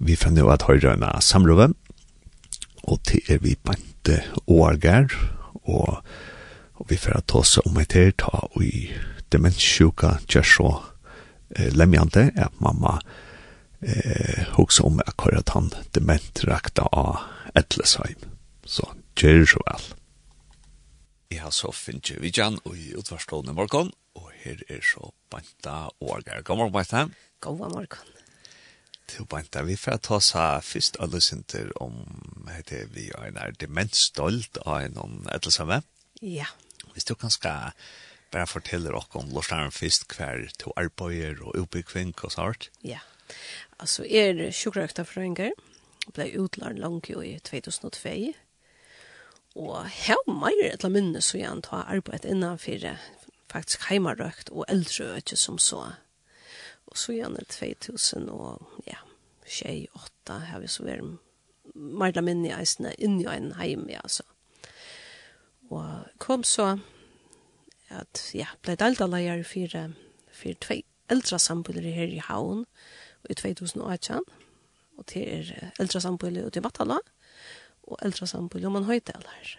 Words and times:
Vi 0.00 0.16
får 0.16 0.32
nå 0.32 0.46
at 0.48 0.64
høyre 0.64 0.94
en 0.96 1.04
samrøve, 1.20 1.70
og 2.88 3.02
til 3.04 3.20
er 3.28 3.42
vi 3.44 3.52
bant 3.60 4.08
Årgær, 4.48 5.12
og, 5.68 6.00
og 6.80 6.86
vi 6.88 6.96
får 6.96 7.20
ta 7.28 7.42
oss 7.42 7.58
om 7.60 7.76
et 7.82 7.92
her, 7.92 8.14
ta 8.16 8.46
og 8.48 8.62
i 8.64 8.88
demenssjuka 9.30 10.16
gjør 10.24 10.46
så 10.48 10.70
eh, 11.56 11.68
lemjante, 11.76 12.30
at 12.32 12.56
mamma 12.64 12.96
eh, 13.84 14.48
hoksa 14.56 14.88
om 14.88 15.02
akkurat 15.04 15.52
han 15.54 15.68
dementrakta 15.94 16.88
av 16.90 17.20
Etlesheim. 17.54 18.24
Så 18.64 18.88
gjør 19.20 19.44
så 19.52 19.64
vel. 19.68 19.90
Jeg 21.30 21.44
har 21.44 21.52
så 21.54 21.70
finnet 21.76 22.16
vi 22.24 22.32
og 22.40 22.72
i 22.74 22.94
utvarstående 22.98 23.54
morgen, 23.54 23.92
og 24.16 24.32
her 24.42 24.64
er 24.68 24.80
så 24.82 25.12
banta 25.30 25.90
Årgær. 26.00 26.42
God 26.42 26.56
morgen, 26.56 26.72
Banta. 26.72 27.06
God 27.40 27.58
morgen 27.58 28.19
til 29.10 29.26
Banta. 29.26 29.62
Vi 29.66 29.76
får 29.76 30.00
ta 30.06 30.16
oss 30.16 30.32
her 30.36 30.60
først 30.64 30.96
alle 31.00 31.20
synter 31.20 31.70
om 31.82 31.98
hette, 32.50 32.86
vi 32.94 33.10
er 33.10 33.30
en 33.30 33.56
demensstolt 33.60 34.60
av 34.64 34.86
noen 34.94 35.26
ettersamme. 35.34 35.82
Ja. 36.22 36.48
Hvis 36.94 37.06
du 37.08 37.14
kan 37.14 37.30
skal 37.30 37.72
bare 38.30 38.46
fortelle 38.46 38.90
dere 38.90 39.02
om 39.18 39.30
Lorsdaren 39.34 39.72
først 39.74 40.06
hver 40.14 40.46
to 40.58 40.72
arbeider 40.76 41.42
og 41.42 41.56
oppbyggving 41.58 42.14
og 42.22 42.32
sånt. 42.32 42.70
Ja. 42.84 43.00
Altså, 43.78 44.04
jeg 44.04 44.36
er 44.36 44.54
sjukkerøkta 44.54 45.02
fra 45.06 45.24
Inger. 45.26 45.54
Ble 46.14 46.30
utlært 46.40 46.78
langt 46.78 47.10
i 47.10 47.38
2002. 47.44 48.32
Og 49.58 49.86
her 50.06 50.20
mer 50.30 50.62
et 50.62 50.78
eller 50.78 50.94
minne 50.94 51.22
så 51.22 51.38
jeg 51.38 51.50
antar 51.50 51.88
arbeid 51.90 52.24
innenfor 52.24 52.86
faktisk 53.50 53.88
heimarøkt 53.90 54.50
og 54.50 54.64
eldreøkt 54.68 55.34
som 55.38 55.58
så. 55.58 55.88
Og 56.90 56.98
så 56.98 57.14
gjerne 57.14 57.42
2000 57.50 58.30
og 58.30 58.62
ja, 58.86 58.98
tjej, 59.50 59.88
åtta, 59.96 60.40
har 60.50 60.62
vi 60.62 60.70
så 60.70 60.86
vært 60.86 61.18
Marla 61.74 62.22
minne 62.24 62.48
i 62.48 62.54
eisene, 62.54 62.90
i 62.98 63.06
en 63.06 63.52
heim, 63.54 63.84
ja, 63.90 64.00
så. 64.10 64.24
Og 65.70 66.08
kom 66.18 66.42
så 66.42 66.72
at, 67.94 68.22
ja, 68.34 68.48
blei 68.62 68.74
delta 68.78 69.06
leier 69.06 69.44
for, 69.46 69.76
for 70.34 70.58
tvei 70.64 70.80
eldre 71.10 71.38
sambuller 71.42 71.86
her 71.94 72.10
i 72.10 72.22
Havn 72.22 72.64
i 73.30 73.36
2018, 73.38 74.26
og 74.98 75.06
til 75.10 75.26
er 75.26 75.72
eldre 75.80 76.02
sambuller 76.02 76.46
ute 76.50 76.60
i 76.60 76.64
Vatala, 76.64 76.98
og 77.86 77.98
eldre 78.02 78.26
sambuller 78.30 78.70
om 78.70 78.78
man 78.78 78.88
høydeler 78.90 79.54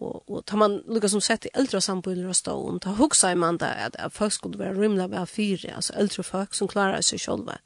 och 0.00 0.30
og 0.30 0.46
tar 0.46 0.56
man 0.56 0.82
lukka 0.88 1.08
som 1.08 1.20
sett 1.20 1.46
i 1.46 1.50
äldre 1.54 1.80
samboende 1.80 2.28
og 2.28 2.36
stå 2.36 2.78
ta 2.78 2.90
huxa 2.90 3.32
i 3.32 3.34
man 3.34 3.58
där 3.58 3.86
at 3.86 3.96
att 3.96 4.12
folk 4.12 4.32
skulle 4.32 4.58
vara 4.58 4.74
rymla 4.74 5.06
ved 5.06 5.28
fire, 5.28 5.74
alltså 5.74 5.92
äldre 5.92 6.22
folk 6.22 6.54
som 6.54 6.68
klarar 6.68 7.00
sig 7.00 7.18
själva 7.18 7.58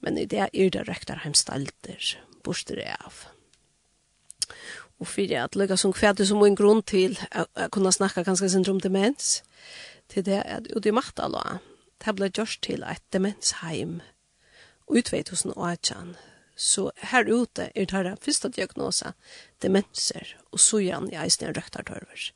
men 0.00 0.14
det 0.14 0.38
är 0.38 0.48
ju 0.52 0.70
det 0.70 0.82
rektar 0.82 1.16
hemstalter 1.16 2.18
borster 2.44 2.76
det 2.76 2.96
av 3.04 3.14
och 4.98 5.08
för 5.08 5.36
att 5.36 5.54
lukka 5.54 5.76
som 5.76 5.92
kvæt 5.92 6.26
som 6.26 6.42
en 6.42 6.54
grund 6.54 6.84
till 6.84 7.18
å 7.34 7.44
kunne 7.54 7.68
kunna 7.68 7.92
snacka 7.92 8.22
ganska 8.22 8.48
syndrom 8.48 8.78
demens 8.78 9.42
till 10.08 10.24
det 10.24 10.42
at 10.42 10.72
och 10.72 10.80
det 10.80 10.92
makt 10.92 11.18
alla 11.18 11.58
det 12.04 12.12
ble 12.12 12.30
gjort 12.34 12.60
till 12.60 12.82
et 12.82 13.02
demensheim 13.12 14.00
ut 14.88 15.06
2018 15.06 16.16
Så 16.56 16.90
her 17.10 17.26
ute 17.26 17.70
er 17.74 17.86
det 17.86 17.96
her 17.96 18.16
første 18.22 18.48
diagnosa, 18.48 19.12
demenser, 19.62 20.36
og 20.52 20.62
så 20.62 20.80
igjen 20.84 21.10
i 21.10 21.18
eisen 21.18 21.48
er 21.48 21.56
røktartørver. 21.56 22.30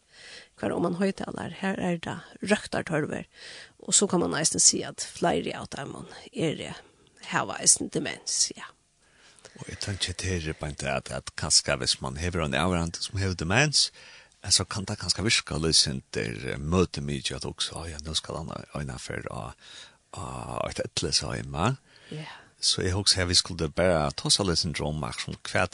Hver 0.59 0.75
om 0.75 0.83
man 0.83 0.99
høytaler, 0.99 1.55
her 1.61 1.79
er 1.79 2.01
det 2.03 2.19
røktartørver, 2.43 3.29
og 3.79 3.95
så 3.95 4.09
kan 4.11 4.25
man 4.25 4.35
eisen 4.35 4.63
si 4.63 4.83
at 4.83 5.05
flere 5.07 5.55
av 5.55 5.71
dem 5.77 5.95
er 6.33 6.59
det 6.59 6.75
her 7.31 7.55
eisen 7.61 7.93
demens, 7.95 8.51
ja. 8.57 8.67
Og 9.59 9.67
jeg 9.69 9.81
tenker 9.83 10.15
til 10.15 10.53
på 10.55 10.67
en 10.69 10.77
at, 10.87 11.11
at 11.11 11.35
kanskje 11.37 11.77
hvis 11.81 12.01
man 12.01 12.17
hever 12.17 12.45
en 12.45 12.55
avrand 12.55 12.95
som 13.01 13.19
hever 13.19 13.35
demens, 13.35 13.91
så 14.49 14.65
kan 14.65 14.85
det 14.87 14.99
kanskje 15.01 15.25
virke 15.27 15.59
løsent 15.59 16.05
der 16.15 16.59
møte 16.59 17.03
mye 17.03 17.35
at 17.35 17.45
også, 17.45 17.87
ja, 17.91 17.99
nå 18.07 18.15
skal 18.15 18.39
han 18.43 18.53
øyne 18.79 18.99
for 19.03 19.25
å, 19.35 19.41
å, 20.15 20.23
å, 20.23 20.71
å, 20.71 21.33
hjemme. 21.35 21.73
Ja 22.15 22.38
så 22.61 22.83
jeg 22.83 22.97
husker 22.97 23.29
vi 23.29 23.37
skulle 23.39 23.69
bare 23.71 24.11
ta 24.19 24.31
seg 24.31 24.49
litt 24.49 24.63
syndrom, 24.63 25.05
som 25.19 25.37
hva, 25.51 25.67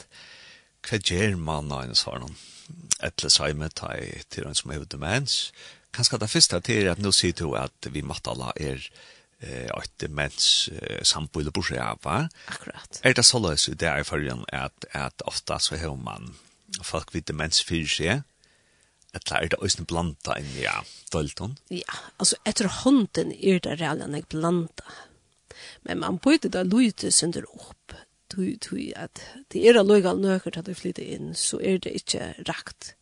hva 0.85 0.99
gjør 1.01 1.39
man 1.41 1.71
av 1.73 1.87
en 1.87 1.97
sånn? 1.97 2.37
Etter 3.03 3.29
seg 3.29 3.57
med 3.57 3.75
ta 3.77 3.93
til 4.29 4.47
en 4.47 4.57
som 4.57 4.71
er 4.73 4.85
demens. 4.89 5.51
Kanskje 5.95 6.19
det 6.21 6.31
første 6.31 6.61
til 6.65 6.83
er 6.83 6.93
at 6.93 7.01
nå 7.01 7.11
sier 7.15 7.35
du 7.37 7.53
at 7.57 7.89
vi 7.91 8.03
måtte 8.05 8.33
alle 8.33 8.53
er 8.55 8.89
eh 9.39 9.69
att 9.73 10.03
mens 10.09 10.69
eh, 10.81 11.03
samboende 11.03 11.51
på 11.51 11.61
sig 11.61 11.77
va. 12.01 12.29
Akkurat. 12.47 12.99
Er 13.03 13.13
det 13.13 13.23
så 13.23 13.39
lös 13.39 13.65
det 13.65 13.87
är 13.87 14.03
för 14.03 14.45
att 14.51 14.85
att 14.91 15.21
ofta 15.21 15.59
så 15.59 15.75
hör 15.75 15.95
man 15.95 16.35
folk 16.83 17.15
vid 17.15 17.23
demens 17.23 17.61
för 17.61 17.85
sig 17.85 18.21
att 19.13 19.29
lära 19.29 19.47
det 19.47 19.57
ösn 19.61 19.83
blanda 19.83 20.39
in 20.39 20.61
ja, 20.61 20.83
Dalton. 21.11 21.57
Ja, 21.67 21.93
alltså 22.17 22.35
efter 22.43 22.83
hunden 22.83 23.31
är 23.31 23.59
det 23.59 23.75
redan 23.75 24.15
en 24.15 24.25
blanda. 24.29 24.83
Men 25.83 26.01
man 26.01 26.19
bøyde 26.19 26.51
da 26.51 26.63
lyte 26.63 27.11
synder 27.11 27.47
opp. 27.53 27.95
Tui, 28.29 28.55
tui, 28.57 28.89
at 28.97 29.21
det 29.53 29.61
er 29.63 29.77
alloigal 29.79 30.17
nøkker 30.19 30.55
til 30.55 30.65
du 30.65 30.73
flytter 30.75 31.05
inn, 31.05 31.35
så 31.37 31.59
er 31.61 31.77
det 31.79 31.93
ikke 31.95 32.33
rakt 32.49 32.95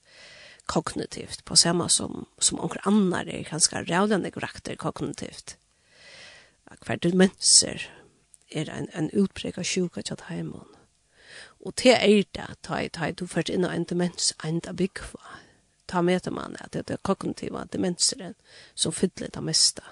kognitivt, 0.68 1.46
på 1.46 1.56
samme 1.56 1.90
som, 1.90 2.26
som 2.40 2.60
onker 2.60 2.84
annar 2.88 3.28
er 3.28 3.48
ganske 3.48 3.84
rævlende 3.88 4.32
rakt 4.44 4.68
er 4.68 4.76
kognitivt. 4.76 5.58
Hver 6.86 6.96
dimenser 6.96 7.88
er 8.52 8.70
en, 8.72 8.88
en 8.94 9.10
utbrek 9.14 9.58
av 9.58 9.68
sjuka 9.68 10.02
til 10.02 10.24
heimon. 10.30 10.70
Og 11.64 11.76
til 11.76 11.96
er 11.96 12.24
det, 12.36 12.48
ta, 12.62 12.82
ta, 12.88 13.12
du 13.12 13.26
først 13.28 13.50
inn 13.50 13.66
og 13.66 13.74
en 13.76 13.88
demens, 13.90 14.34
en 14.44 14.62
byggva. 14.62 15.40
Ta 15.88 16.02
med 16.02 16.30
man 16.32 16.56
at 16.60 16.74
det 16.74 16.90
er 16.90 17.04
kognitiva 17.04 17.66
demenseren 17.72 18.36
som 18.76 18.92
fyller 18.92 19.30
det 19.34 19.44
meste 19.44 19.84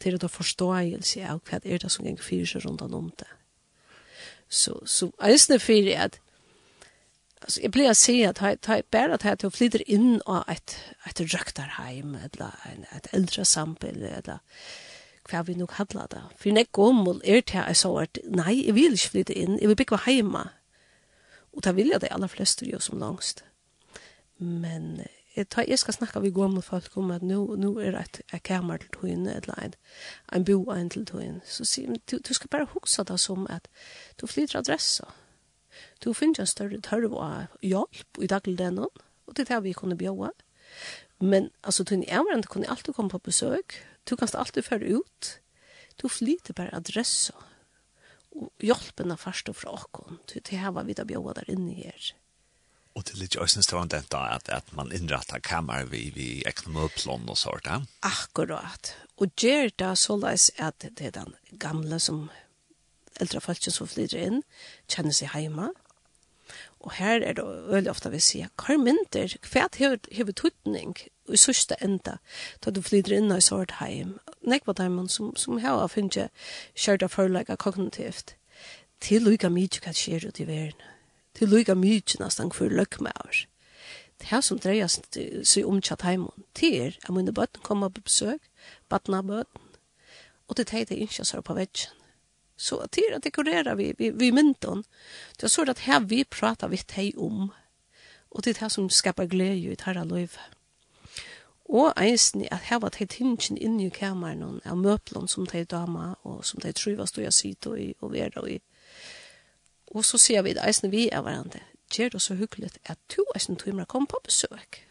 til 0.00 0.16
å 0.16 0.18
ta 0.18 0.28
forståelse 0.28 1.24
av 1.28 1.40
hva 1.48 1.60
er 1.64 1.82
det 1.82 1.90
som 1.92 2.04
ganger 2.06 2.22
fyrir 2.22 2.46
seg 2.50 2.64
rundt 2.64 2.82
om 2.82 3.10
det. 3.18 3.30
Så, 4.48 4.78
så 4.86 5.10
jeg 5.20 5.40
synes 5.40 5.46
det 5.46 5.62
fyrir 5.62 6.04
at 6.08 6.20
Alltså 7.44 7.60
jag 7.60 7.70
blir 7.70 7.90
att 7.90 7.96
se 7.96 8.26
att 8.26 8.38
ha 8.38 8.56
ta 8.56 8.82
bara 8.90 9.14
att 9.14 9.22
ha 9.22 9.36
till 9.36 9.50
flyter 9.50 9.90
in 9.90 10.20
och 10.20 10.48
ett 10.48 10.76
ett 11.06 11.20
röktarheim 11.20 12.14
eller 12.14 12.54
en 12.72 12.84
ett 12.96 13.14
äldre 13.14 13.44
sampel 13.44 14.02
eller 14.02 14.38
hva 15.28 15.42
vi 15.42 15.54
nu 15.54 15.66
kallar 15.66 16.08
det. 16.08 16.22
För 16.36 16.52
när 16.52 16.64
kommer 16.64 17.26
er 17.26 17.40
det 17.40 17.54
jeg 17.54 17.76
så 17.76 17.98
at 17.98 18.18
nei, 18.24 18.66
jeg 18.66 18.74
vil 18.74 18.92
ikke 18.92 19.10
flytte 19.10 19.34
inn, 19.34 19.58
jeg 19.60 19.68
vil 19.68 19.76
bygge 19.76 19.98
hjemme. 20.06 20.48
Og 21.52 21.64
da 21.64 21.72
vil 21.72 21.88
jeg 21.92 22.00
det 22.00 22.12
aller 22.12 22.28
fleste 22.28 22.66
gör 22.66 22.78
som 22.78 22.98
langst. 22.98 23.44
Men 24.38 25.00
jeg, 25.36 25.48
tar, 25.48 25.64
jeg 25.68 25.78
skal 25.78 25.94
snakke 25.94 26.20
vi 26.22 26.30
med 26.30 26.62
folk 26.62 26.96
om 26.96 27.10
at 27.10 27.22
nu, 27.22 27.56
nu 27.56 27.78
er 27.78 27.90
det 27.90 28.22
et 28.32 28.42
kamer 28.42 28.76
til 28.76 28.88
togene, 28.92 29.34
eller 29.34 29.54
en, 29.54 29.74
en 30.32 30.44
bo 30.44 30.70
en 30.70 30.90
til 30.90 31.06
togene. 31.06 31.40
Så 31.44 31.64
sier 31.64 31.96
du, 32.10 32.18
du 32.18 32.34
skal 32.34 32.48
bare 32.48 32.66
huske 32.70 33.04
det 33.04 33.20
som 33.20 33.46
at 33.50 33.68
du 34.20 34.26
flytter 34.26 34.58
adressa. 34.58 35.04
Du 36.04 36.12
finner 36.12 36.40
en 36.40 36.46
større 36.46 36.80
tørv 36.80 37.14
av 37.18 37.46
hjelp 37.62 38.22
i 38.22 38.26
dagligdelen, 38.26 38.86
og 39.26 39.36
det 39.36 39.44
er 39.44 39.56
det 39.56 39.64
vi 39.64 39.72
kunne 39.72 39.98
bjøre. 39.98 40.30
Men 41.20 41.50
altså, 41.62 41.84
du 41.84 41.94
er 41.94 42.34
en 42.34 42.42
kunne 42.42 42.70
alltid 42.70 42.94
komme 42.94 43.10
på 43.10 43.18
besøk. 43.18 43.74
Du 44.10 44.16
kan 44.16 44.28
alltid 44.34 44.62
føre 44.62 45.00
ut. 45.00 45.40
Du 46.02 46.08
flytter 46.08 46.54
bare 46.54 46.74
adressa. 46.74 47.34
Og 48.34 48.52
hjelpen 48.60 49.10
er 49.10 49.16
først 49.16 49.48
og 49.48 49.56
fra 49.56 49.72
åkken. 49.72 50.18
Du, 50.26 50.38
det 50.38 50.58
er 50.58 50.70
var 50.70 50.84
vi 50.84 50.92
da 50.92 51.04
bjøre 51.04 51.34
der 51.34 51.50
inne 51.54 51.74
her. 51.74 52.14
Och 52.94 53.02
det 53.02 53.12
är 53.12 53.16
lite 53.16 53.38
ösnes 53.38 53.64
stående 53.64 53.98
att, 53.98 54.14
att, 54.14 54.48
att 54.48 54.72
man 54.72 54.92
inrättar 54.92 55.40
kammar 55.40 55.84
vi 55.84 56.12
vi 56.14 56.42
ekonomplån 56.42 57.28
och 57.28 57.38
sånt. 57.38 57.62
Ja? 57.64 57.82
Akkurat. 58.00 58.94
Och 59.14 59.26
ger 59.42 59.70
det 59.76 59.96
så 59.96 60.16
läs 60.16 60.50
att 60.58 60.84
det 60.90 61.06
är 61.06 61.10
den 61.10 61.34
gamla 61.50 61.98
som 61.98 62.30
äldre 63.20 63.40
folk 63.40 63.72
som 63.72 63.88
flyr 63.88 64.14
in 64.14 64.42
känner 64.86 65.10
sig 65.10 65.28
hemma. 65.28 65.74
Och 66.62 66.92
här 66.92 67.20
är 67.20 67.34
det 67.34 67.70
väldigt 67.72 67.90
ofta 67.90 68.10
vi 68.10 68.20
ser 68.20 68.48
karminter, 68.56 69.28
kvärt 69.28 69.80
huvudtutning 70.10 70.94
i 71.28 71.36
sista 71.36 71.74
enda 71.74 72.18
då 72.60 72.70
du 72.70 72.82
flyr 72.82 73.12
in 73.12 73.32
i 73.32 73.40
sånt 73.40 73.70
hem. 73.70 74.18
Nekva 74.40 74.72
där 74.72 75.08
som, 75.08 75.36
som 75.36 75.64
har 75.64 75.88
funnits 75.88 76.18
kärda 76.74 77.08
förlägga 77.08 77.56
kognitivt 77.56 78.34
till 78.98 79.24
lika 79.24 79.50
mycket 79.50 79.80
kan 79.80 79.94
sker 79.94 80.26
ut 80.26 80.40
i 80.40 80.44
världen 80.44 80.93
til 81.34 81.50
lukka 81.50 81.74
mykje 81.74 82.20
nesten 82.22 82.52
for 82.52 82.70
oss. 83.28 83.46
Det 84.18 84.30
her 84.30 84.40
som 84.40 84.58
dreier 84.58 84.88
seg 84.88 85.66
om 85.66 85.80
tjatt 85.82 86.04
heimon, 86.06 86.46
det 86.60 86.70
er 86.80 86.98
at 87.02 87.12
mine 87.12 87.32
bøtten 87.34 87.62
kommer 87.62 87.88
på 87.88 88.04
besøk, 88.06 88.40
bøtten 88.88 89.14
av 89.14 89.26
bøtten, 89.26 89.60
og 90.48 90.56
det 90.56 90.72
er 90.72 90.84
det 90.84 90.98
ikke 90.98 91.24
så 91.24 91.40
på 91.40 91.54
veggen. 91.54 91.90
Så 92.56 92.86
det 92.94 93.02
er 93.02 93.16
at 93.16 93.24
dekorerer 93.24 93.74
vi, 93.74 93.92
vi, 93.98 94.10
vi 94.10 94.30
mynden, 94.30 94.84
det 95.36 95.42
er 95.42 95.52
så 95.52 95.64
at 95.68 95.82
her 95.88 96.00
vi 96.00 96.24
prater 96.24 96.68
vi 96.68 96.76
teg 96.76 97.18
om, 97.18 97.50
og 98.30 98.44
det 98.44 98.54
er 98.54 98.60
det 98.62 98.72
som 98.72 98.90
skapar 98.90 99.26
glede 99.26 99.72
i 99.72 99.76
tarra 99.76 100.04
løyve. 100.04 100.38
Og 101.64 101.92
eisen 101.96 102.44
at 102.52 102.68
her 102.68 102.78
var 102.78 102.92
teg 102.94 103.08
tingene 103.10 103.58
inne 103.58 103.86
i 103.86 103.90
kameran 103.90 104.60
av 104.64 104.78
møplene 104.78 105.28
som 105.28 105.46
teg 105.46 105.66
dama, 105.70 106.14
og 106.22 106.44
som 106.44 106.60
teg 106.60 106.76
tryvast 106.76 107.14
stod 107.14 107.24
jeg 107.24 107.32
sitter 107.32 107.76
i 107.76 107.88
og 108.00 108.12
vera 108.12 108.46
i, 108.48 108.60
Og 109.94 110.04
så 110.04 110.18
sier 110.18 110.42
vi 110.42 110.56
det 110.56 110.64
eisen 110.66 110.90
vi 110.90 111.06
er 111.08 111.22
hverandre. 111.22 111.62
Gjør 111.94 112.16
det 112.16 112.22
så 112.22 112.34
hyggelig 112.34 112.72
at 112.90 112.98
to 113.08 113.22
eisen 113.36 113.56
timer 113.56 113.86
kom 113.86 114.06
på 114.10 114.18
besøk. 114.24 114.82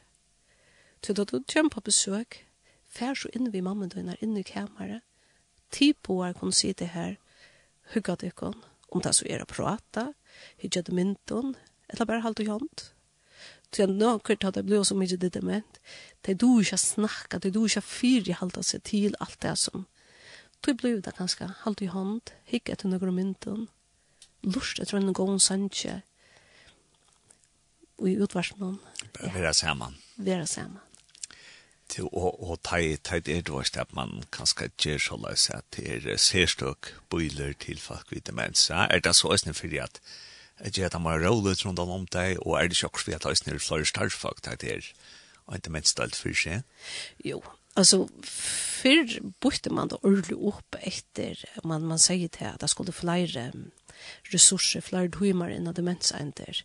Til 1.04 1.16
da 1.16 1.26
du 1.28 1.42
kommer 1.54 1.70
på 1.70 1.84
besøk, 1.84 2.46
fær 2.88 3.18
så 3.20 3.32
inn 3.36 3.52
vi 3.52 3.62
mamma 3.62 3.90
døgn 3.92 4.14
her 4.14 4.24
inne 4.24 4.40
i 4.40 4.48
kameret. 4.48 5.04
Ti 5.72 5.92
på 5.94 6.22
er 6.24 6.34
kan 6.38 6.52
si 6.56 6.72
det 6.72 6.94
her, 6.94 7.18
hygga 7.94 8.16
dykken, 8.22 8.56
om 8.92 9.02
det 9.02 9.16
så 9.18 9.28
er 9.28 9.44
å 9.44 9.50
prate, 9.50 10.14
hygga 10.62 10.86
det 10.88 10.96
mynden, 10.96 11.56
eller 11.90 12.08
bare 12.08 12.24
halte 12.24 12.48
hånd. 12.48 12.88
Så 13.74 13.84
jeg 13.84 13.90
nå 13.98 14.20
kvirt 14.22 14.46
hadde 14.46 14.62
jeg 14.62 14.70
blitt 14.70 14.88
så 14.88 14.96
mye 14.96 15.18
det 15.18 15.34
dement. 15.34 15.80
Det 16.22 16.36
er 16.36 16.40
du 16.40 16.62
ikke 16.62 16.78
snakka, 16.78 17.40
det 17.42 17.50
er 17.50 17.56
du 17.58 17.64
ikke 17.66 17.82
fyrt 17.82 18.30
i 18.30 18.38
halte 18.38 18.64
seg 18.64 18.84
til 18.88 19.18
alt 19.20 19.42
det 19.42 19.58
som. 19.58 19.88
du 20.64 20.74
blir 20.74 21.02
det 21.02 21.18
ganske 21.18 21.44
halte 21.66 21.90
hånd, 21.92 22.32
hygga 22.48 22.74
etter 22.74 22.88
noen 22.88 23.16
mynden, 23.16 23.68
lust 24.44 24.80
etter 24.80 25.00
en 25.00 25.14
god 25.14 25.40
sannsje 25.42 26.02
i 28.04 28.16
utvarsmån. 28.20 28.80
Vera 29.34 29.54
sammen. 29.54 29.96
Vera 30.18 30.48
sammen. 30.50 30.82
Til 31.92 32.08
å, 32.10 32.32
å 32.42 32.56
ta 32.64 32.80
i 32.82 32.96
tid 32.98 33.30
er 33.30 33.44
det 33.46 33.80
at 33.80 33.94
man 33.94 34.24
kanskje 34.34 34.72
gjør 34.82 35.02
så 35.04 35.18
løs 35.22 35.50
at 35.54 35.66
det 35.76 35.88
er 35.94 36.18
særstøk 36.18 36.94
bøyler 37.12 37.54
til 37.60 37.80
folk 37.80 38.12
vid 38.12 38.26
demens. 38.28 38.70
Er 38.74 39.04
det 39.04 39.16
så 39.16 39.34
østene 39.36 39.54
for 39.54 39.72
at 39.84 40.00
jeg 40.64 40.78
gjør 40.78 40.92
at 40.92 41.02
man 41.02 41.18
er 41.18 41.28
rolig 41.28 41.58
rundt 41.66 41.80
om 41.80 42.08
deg, 42.08 42.38
og 42.46 42.58
er 42.58 42.70
det 42.70 42.78
ikke 42.78 42.94
også 42.94 43.06
for 43.06 43.18
at 43.18 43.28
østene 43.30 43.56
er 43.56 43.64
flere 43.64 43.90
starfag 43.90 44.42
til 44.42 44.60
det 44.62 44.72
er 44.78 44.94
og 45.46 45.58
ikke 45.60 45.74
minst 45.76 46.00
alt 46.00 46.16
for 46.16 46.36
seg? 46.38 46.64
Jo, 47.26 47.42
Alltså 47.76 48.08
för 48.24 49.22
borde 49.40 49.70
man 49.70 49.88
då 49.88 49.96
ordla 49.96 50.38
upp 50.38 50.76
efter 50.82 51.46
man 51.64 51.86
man 51.86 52.00
säger 52.00 52.28
till 52.28 52.48
att 52.48 52.60
det 52.60 52.68
skulle 52.68 52.92
flyga 52.92 53.52
ressurser, 54.34 54.82
flere 54.82 55.12
timer 55.12 55.54
innan 55.54 55.76
demensenter. 55.78 56.64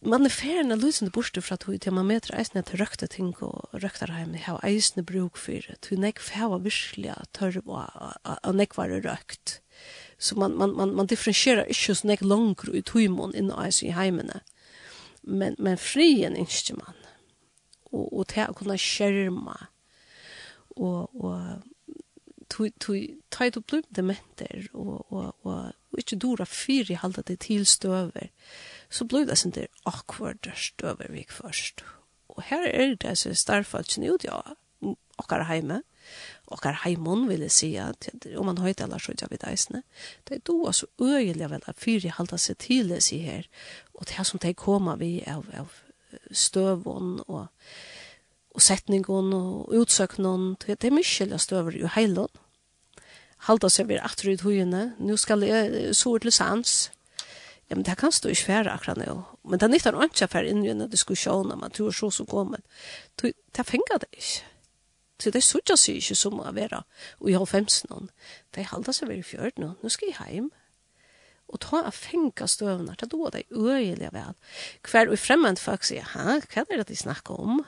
Man 0.00 0.24
er 0.24 0.32
ferdig 0.32 0.72
av 0.72 0.80
løsende 0.80 1.12
borte 1.12 1.42
fra 1.44 1.58
tog 1.60 1.76
til 1.76 1.92
man 1.92 2.08
møter 2.08 2.32
eisene 2.40 2.62
til 2.64 2.80
røkte 2.80 3.04
ting 3.12 3.34
og 3.44 3.68
røktarheim. 3.82 4.32
Jeg 4.32 4.46
har 4.46 4.62
eisene 4.64 5.04
bruk 5.04 5.36
for 5.36 5.60
det. 5.60 5.76
Tog 5.84 6.00
nek 6.00 6.22
fæva 6.24 6.56
virkelig 6.64 7.10
at 7.12 7.28
tørv 7.36 7.68
og 7.68 8.54
nek 8.56 8.78
var 8.78 8.94
røkt. 9.04 9.58
Så 10.16 10.38
man, 10.40 10.56
man, 10.56 10.72
man, 10.76 10.94
man 10.96 11.08
differensierer 11.08 11.68
ikke 11.68 11.94
så 11.94 12.08
nek 12.08 12.24
langer 12.24 12.72
i 12.72 12.80
togmån 12.80 13.36
innan 13.36 13.60
eisen 13.66 13.90
i 13.90 13.96
heimene. 13.96 14.40
Men, 15.22 15.56
men 15.58 15.76
frien 15.76 16.36
ikke 16.36 16.78
man. 16.80 16.96
Og, 17.92 18.08
og 18.08 18.26
til 18.32 18.48
å 18.48 18.56
kunne 18.56 18.80
skjerme. 18.80 19.56
og, 20.80 21.12
og 21.12 21.60
ta 22.50 23.48
du 23.50 23.60
blum 23.60 23.84
dementer 23.94 24.68
og, 24.74 25.06
og, 25.12 25.34
og, 25.46 25.72
og 25.90 26.02
ikkje 26.02 26.18
dora 26.22 26.46
fyri 26.48 26.96
halda 26.98 27.22
det 27.26 27.40
til 27.46 27.66
støver, 27.66 28.30
så 28.90 29.06
blum 29.06 29.28
det 29.28 29.38
sånn 29.38 29.54
awkward 29.88 30.50
støver 30.56 31.12
vik 31.14 31.32
først. 31.34 31.84
Og 32.30 32.42
her 32.50 32.66
er 32.70 32.96
det 33.00 33.16
så 33.18 33.34
starfalt 33.34 33.98
ut, 33.98 34.24
ja, 34.24 34.40
okkar 35.20 35.44
heime, 35.50 35.82
okkar 36.50 36.80
heimon 36.84 37.26
vil 37.28 37.44
jeg 37.46 37.54
si 37.54 37.70
at, 37.78 38.08
om 38.38 38.48
man 38.48 38.62
høyt 38.62 38.80
eller 38.80 38.98
så 38.98 39.14
vi 39.30 39.38
deisne, 39.38 39.82
det 40.28 40.40
er 40.40 40.42
då 40.46 40.72
så 40.72 40.86
øyelig 41.00 41.50
vel 41.50 41.62
at 41.66 41.78
fyri 41.78 42.08
halda 42.08 42.38
seg 42.38 42.58
til 42.58 42.88
det 42.88 43.02
si 43.02 43.18
her, 43.18 43.46
og 43.94 44.08
det 44.08 44.26
som 44.26 44.40
de 44.40 44.54
koma 44.54 44.96
vi 44.96 45.22
av, 45.26 45.46
av 45.54 45.68
støvån 46.32 47.20
og 47.28 47.48
og 48.50 48.62
setningen 48.62 49.32
og 49.36 49.74
utsøknon, 49.78 50.54
det 50.64 50.82
er 50.82 50.94
mykje 50.94 51.38
støver 51.38 51.76
i 51.78 51.86
heilon, 51.94 52.32
halda 53.48 53.70
seg 53.72 53.88
ved 53.88 54.02
atter 54.04 54.32
ut 54.32 54.44
hujene, 54.44 54.90
nå 54.98 55.16
skal 55.20 55.44
jeg 55.46 55.94
sår 55.96 56.24
til 56.24 56.34
sans. 56.34 56.90
Ja, 57.70 57.76
men 57.76 57.84
det 57.86 57.96
kan 58.00 58.12
stå 58.12 58.32
ikke 58.32 58.48
færre 58.48 58.74
akkurat 58.74 58.98
nå. 58.98 59.16
Men 59.46 59.60
det 59.60 59.66
er 59.68 59.72
nytt 59.72 59.86
nyttar 59.86 60.06
ikke 60.08 60.30
for 60.32 60.46
inn 60.46 60.64
i 60.64 60.72
en 60.72 60.88
diskusjon 60.90 61.52
om 61.54 61.62
at 61.64 61.76
du 61.78 61.86
er 61.86 61.94
så 61.94 62.10
så 62.10 62.24
god, 62.24 62.56
men 62.56 62.62
Det 63.20 63.66
fenger 63.66 63.98
det 63.98 64.08
ikke. 64.12 64.46
Så 65.20 65.30
det 65.30 65.36
er 65.36 65.40
så 65.40 65.92
ikke 65.92 66.14
som 66.14 66.40
å 66.40 66.52
være 66.52 66.82
i 67.28 67.32
halvfemsen. 67.32 68.10
er 68.56 68.62
halda 68.72 68.92
seg 68.92 69.08
ved 69.08 69.18
i 69.18 69.22
fjørden. 69.22 69.64
Nå 69.64 69.74
Nå 69.82 69.88
skal 69.88 70.08
jeg 70.08 70.34
hjem 70.34 70.50
og 71.50 71.60
ta 71.64 71.82
av 71.82 71.96
fenger 71.96 72.46
støvene, 72.46 72.94
det 72.94 73.08
er 73.08 73.10
da 73.10 73.30
det 73.34 73.40
er 73.42 73.56
øyelig 73.58 74.12
vel. 74.14 74.34
Hver 74.86 75.10
og 75.10 75.18
fremmed 75.18 75.58
folk 75.58 75.82
sier, 75.86 76.06
hæ, 76.14 76.38
hva 76.46 76.62
er 76.62 76.82
det 76.82 76.88
de 76.88 76.96
snakker 76.96 77.40
om? 77.40 77.64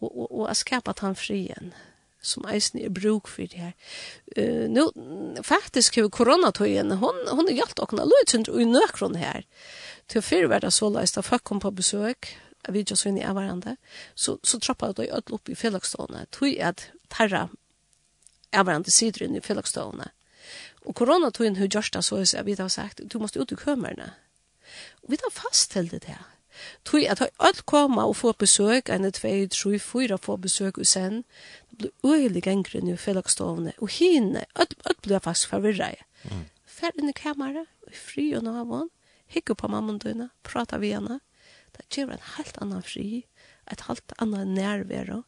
Og, 0.00 0.08
og, 0.08 0.32
og 0.40 0.56
skapa 0.56 0.94
tan 0.96 1.16
frien 1.18 1.74
som 2.22 2.46
eisen 2.50 2.80
er 2.82 2.92
bruk 2.94 3.28
for 3.30 3.46
det 3.46 3.60
her. 3.60 3.74
Uh, 4.36 4.66
nu, 4.70 4.88
faktisk 5.46 6.00
har 6.00 6.10
koronatøyen, 6.12 6.96
hun 6.98 7.22
hon 7.30 7.48
har 7.48 7.54
hjalt 7.54 7.80
okna 7.82 8.06
og 8.08 8.60
i 8.60 8.64
nøkron 8.64 9.16
her. 9.16 9.46
Til 10.08 10.22
fyrr 10.22 10.48
var 10.48 10.60
det 10.64 10.72
så 10.72 10.88
leist 10.90 11.16
da 11.16 11.22
folk 11.22 11.44
kom 11.44 11.60
på 11.60 11.70
besøk, 11.70 12.32
vi 12.68 12.84
just 12.84 13.06
inn 13.06 13.18
i 13.18 13.24
hverandre, 13.24 13.76
så, 14.14 14.38
så 14.44 14.58
trappa 14.60 14.92
det 14.92 15.08
ødel 15.08 15.38
opp 15.38 15.48
i 15.48 15.56
fellagstående, 15.56 16.26
tog 16.30 16.56
at 16.60 16.90
terra 17.08 17.48
hverandre 18.52 18.92
sider 18.92 19.24
inn 19.24 19.36
i 19.36 19.44
fellagstående. 19.44 20.10
Og 20.84 20.96
koronatøyen 20.96 21.56
har 21.56 21.68
gjørst 21.68 21.94
det 21.94 22.04
så, 22.04 22.20
jeg 22.20 22.46
vet 22.46 22.58
har 22.58 22.72
sagt, 22.72 23.00
du 23.04 23.18
måste 23.18 23.40
ut 23.40 23.52
i 23.52 23.56
kømerne. 23.56 24.12
Og 25.02 25.12
vi 25.12 25.16
tar 25.16 25.32
fast 25.32 25.70
til 25.72 25.88
det 25.90 26.04
her 26.04 26.24
Tui 26.84 27.06
at 27.06 27.22
alt 27.22 27.64
koma 27.66 28.06
og 28.08 28.16
få 28.16 28.32
besøk, 28.38 28.90
enn 28.92 29.06
2, 29.10 29.48
3, 29.54 29.78
4 29.82 30.18
få 30.22 30.36
besøk 30.36 30.78
og 30.78 30.86
sen, 30.86 31.22
det 31.70 31.78
blir 31.78 31.92
uheldig 32.02 32.42
gengren 32.42 32.88
nu 32.88 32.96
fellagsstovene, 32.96 33.74
og 33.78 33.92
hine, 33.98 34.44
alt, 34.54 34.74
alt 34.88 35.02
blir 35.02 35.22
faktisk 35.24 35.54
forvirra. 35.54 35.92
Mm. 36.24 36.46
Fær 36.78 36.94
inn 36.98 37.10
i 37.10 37.16
kameret, 37.16 37.68
i 37.88 37.96
fri 37.96 38.30
og 38.38 38.44
navån, 38.46 38.90
hikker 39.32 39.58
på 39.58 39.70
mamma 39.70 39.96
døyna, 40.00 40.30
prata 40.46 40.80
vi 40.80 40.94
henne, 40.96 41.20
det 41.76 41.86
gjør 41.94 42.16
en 42.16 42.26
helt 42.36 42.58
annan 42.62 42.82
fri, 42.82 43.24
et 43.70 43.84
helt 43.86 44.16
annan 44.18 44.54
nærvero, 44.56 45.22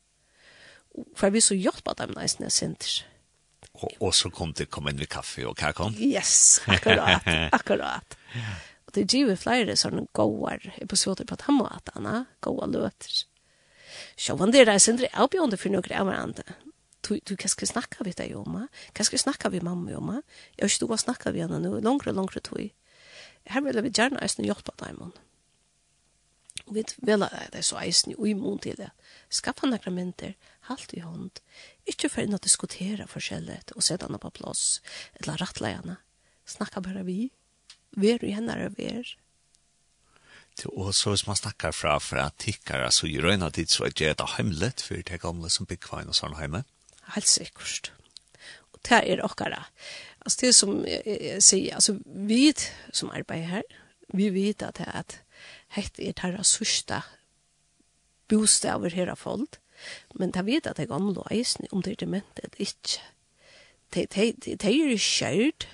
for 1.15 1.31
vi 1.31 1.43
så 1.45 1.55
hjelper 1.55 1.99
dem 1.99 2.17
nesten 2.17 2.49
jeg 2.49 2.57
sinter. 2.57 3.01
Og, 3.81 3.91
og 4.01 4.15
så 4.17 4.31
kom 4.35 4.53
det 4.57 4.67
kom 4.73 4.89
inn 4.91 4.99
ved 4.99 5.09
kaffe 5.13 5.45
og 5.47 5.55
kakon. 5.59 5.95
Yes, 5.95 6.61
akkurat, 6.67 7.27
akkurat. 7.59 8.17
Og 8.91 8.97
det 8.97 9.05
giver 9.07 9.37
flere 9.39 9.77
sånne 9.79 10.09
gåar 10.19 10.65
episoder 10.83 11.23
på 11.23 11.37
tammatene, 11.39 12.25
gåa 12.43 12.67
løter. 12.67 13.21
Sjåvan 14.19 14.51
det 14.51 14.65
er 14.65 14.81
sindre 14.83 15.07
avbjørende 15.15 15.59
for 15.61 15.71
noen 15.71 15.95
av 15.95 16.09
hverandre. 16.09 16.57
Du, 17.07 17.15
du, 17.23 17.37
hva 17.39 17.47
skal 17.47 17.69
vi 17.69 17.71
snakke 17.71 18.07
vi 18.09 18.17
deg 18.19 18.35
om? 18.35 18.57
Hva 18.67 19.07
skal 19.07 19.15
vi 19.15 19.23
snakke 19.23 19.53
vi 19.55 19.63
mamma 19.63 19.95
om? 19.95 20.11
Jeg 20.57 20.65
har 20.65 20.73
ikke 20.73 20.81
stått 20.81 21.05
snakke 21.05 21.33
vi 21.37 21.45
henne 21.45 21.63
nå, 21.63 21.77
langere 21.79 22.11
og 22.11 22.19
langere 22.19 22.43
tog. 22.43 22.67
Her 23.47 23.63
vil 23.63 23.79
vi 23.87 23.95
gjerne 23.95 24.19
eisen 24.27 24.51
hjelpe 24.51 24.75
dem. 24.83 25.01
Og 26.67 26.75
vi 26.75 26.85
vil 27.07 27.27
at 27.31 27.55
det 27.55 27.63
er 27.63 27.71
så 27.71 27.79
eisen 27.79 28.17
i 28.17 28.35
imot 28.35 28.67
til 28.67 28.75
det. 28.83 28.91
Skaffa 29.31 29.71
noen 29.71 29.95
mynter, 29.95 30.35
halt 30.67 30.99
i 30.99 31.07
hånd. 31.07 31.39
Ikke 31.87 32.11
for 32.11 32.27
å 32.27 32.43
diskutere 32.43 33.07
forskjellet 33.07 33.71
og 33.77 33.87
sette 33.87 34.11
henne 34.11 34.19
på 34.19 34.35
plass, 34.43 34.81
eller 35.23 35.39
rattle 35.39 35.77
henne. 35.79 36.01
Snakka 36.43 36.83
bare 36.83 37.07
vi 37.07 37.31
ver 37.97 38.25
i 38.25 38.35
hennare 38.37 38.71
ver. 38.77 39.17
Og 40.67 40.93
så 40.95 41.15
hvis 41.15 41.27
man 41.27 41.39
snakkar 41.39 41.73
fra 41.73 41.99
fra 41.99 42.29
tikkara, 42.39 42.91
så 42.91 43.09
gjør 43.09 43.33
en 43.33 43.47
av 43.47 43.55
tid 43.57 43.71
så 43.73 43.87
er 43.87 43.95
det 43.97 44.11
et 44.11 44.27
hemmelet 44.37 44.83
for 44.85 45.01
det 45.01 45.21
gamle 45.23 45.51
som 45.51 45.67
byggvain 45.67 46.11
og 46.11 46.17
sånn 46.19 46.37
heime. 46.37 46.65
Helt 47.15 47.29
sikkert. 47.31 47.93
Og 48.75 48.81
det 48.89 49.01
er 49.09 49.25
okkara. 49.25 49.65
Altså 50.21 50.47
det 50.47 50.55
som 50.55 50.83
jeg 50.85 51.41
sier, 51.43 51.75
altså 51.75 51.97
vi 52.05 52.53
som 52.93 53.11
arbeider 53.15 53.49
her, 53.55 53.79
vi 54.13 54.29
vet 54.35 54.63
at 54.63 54.77
det 54.77 54.89
er 54.89 55.01
at 55.01 55.17
hett 55.77 55.99
er 55.99 56.13
det 56.13 56.25
her 56.25 56.43
sørste 56.45 57.01
bostaver 58.31 58.93
her 58.95 59.11
av 59.11 59.23
folk, 59.23 59.59
men 60.15 60.35
det 60.35 60.45
vet 60.47 60.67
at 60.67 60.77
det 60.77 60.87
er 60.87 60.93
gamle 60.93 61.23
og 61.23 61.33
eisen 61.33 61.71
om 61.73 61.83
det 61.83 61.95
er 61.95 62.05
dement 62.05 62.43
eller 62.43 62.61
ikke. 62.61 63.01
Det 63.95 64.61
er 64.61 64.75
jo 64.77 64.99
kjørt, 64.99 65.67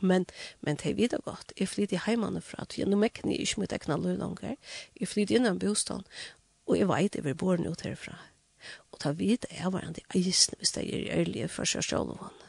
Men, 0.00 0.26
men 0.60 0.76
det 0.82 0.96
vet 0.96 1.12
jeg 1.12 1.24
godt. 1.24 1.52
Jeg 1.58 1.68
flytter 1.68 2.04
hjemmene 2.06 2.40
fra, 2.44 2.64
for 2.64 2.90
nå 2.90 2.98
mekker 3.00 3.28
jeg 3.28 3.46
ikke 3.46 3.62
mitt 3.62 3.72
egna 3.76 3.96
løy 3.98 4.16
langer. 4.18 4.56
Jeg 5.00 5.08
flytter 5.08 5.40
en 5.42 5.58
bostad 5.58 6.06
og 6.68 6.76
jeg 6.76 6.88
vet 6.88 7.16
jeg 7.16 7.24
vil 7.24 7.38
bo 7.38 7.54
ut 7.56 7.84
herfra. 7.86 8.18
Og 8.92 9.00
ta 9.00 9.14
vet 9.16 9.46
jeg 9.50 9.72
var 9.72 9.86
en 9.86 9.96
de 9.96 10.04
hvis 10.12 10.50
det 10.74 10.84
er 10.84 11.08
ærlig 11.20 11.48
for 11.50 11.64
seg 11.64 11.84
selv 11.84 12.12
og 12.12 12.20
henne. 12.26 12.44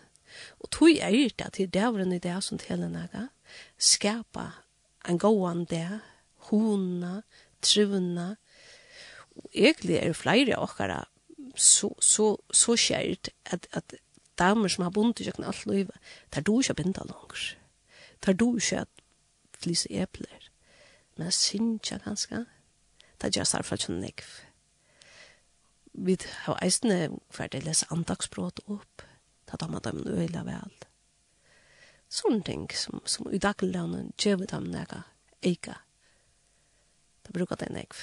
Og 0.60 0.70
tog 0.72 0.92
er 0.92 1.12
det 1.12 1.46
at 1.46 1.58
det 1.58 1.76
er 1.82 2.00
en 2.00 2.14
idé 2.14 2.36
som 2.42 2.60
teller 2.60 2.90
noe, 2.92 3.30
skapa 3.78 4.52
en 5.08 5.18
gåan 5.18 5.66
gående, 5.66 6.02
hona, 6.50 7.22
truna. 7.62 8.36
Og 9.36 9.50
egentlig 9.54 9.98
er 9.98 10.12
det 10.12 10.20
flere 10.20 10.60
av 10.60 10.76
dere 10.78 11.06
så, 11.56 11.90
så, 12.00 12.38
så 12.52 12.76
kjært 12.76 13.32
at, 13.46 13.68
at 13.72 13.96
damer 14.40 14.72
som 14.72 14.84
har 14.84 14.94
bundet 14.96 15.28
i 15.28 15.32
alt 15.44 15.66
løyve, 15.66 15.96
tar 16.32 16.46
du 16.46 16.60
ikke 16.60 16.76
å 16.76 16.80
binda 16.80 17.06
langer. 17.08 17.56
Tar 18.22 18.34
du 18.34 18.48
ikke 18.58 18.84
at 18.86 19.04
flyse 19.60 19.92
epler. 19.92 20.50
Men 21.16 21.30
jeg 21.30 21.34
synes 21.34 21.92
ikke 21.92 22.04
ganske. 22.06 22.46
Det 23.20 23.28
er 23.28 23.40
just 23.40 23.56
herfra 23.56 23.76
ikke 23.76 23.96
nekv. 24.00 24.30
Vi 25.94 26.16
har 26.46 26.60
eisene 26.64 27.10
ferdig 27.32 27.66
lese 27.66 27.90
andagsbråd 27.92 28.64
opp. 28.68 29.04
Da 29.52 29.58
tar 29.58 29.72
man 29.72 29.84
dem 29.84 30.06
øyla 30.08 30.46
vel. 30.48 30.76
Sånne 32.10 32.44
ting 32.46 32.70
som, 32.74 33.02
som 33.06 33.28
i 33.34 33.42
daglønnen 33.42 34.14
gjør 34.18 34.40
vi 34.42 34.48
dem 34.50 34.70
nega 34.72 35.04
eika. 35.46 35.76
Det 37.26 37.36
bruker 37.36 37.60
det 37.60 37.70
nekv. 37.74 38.00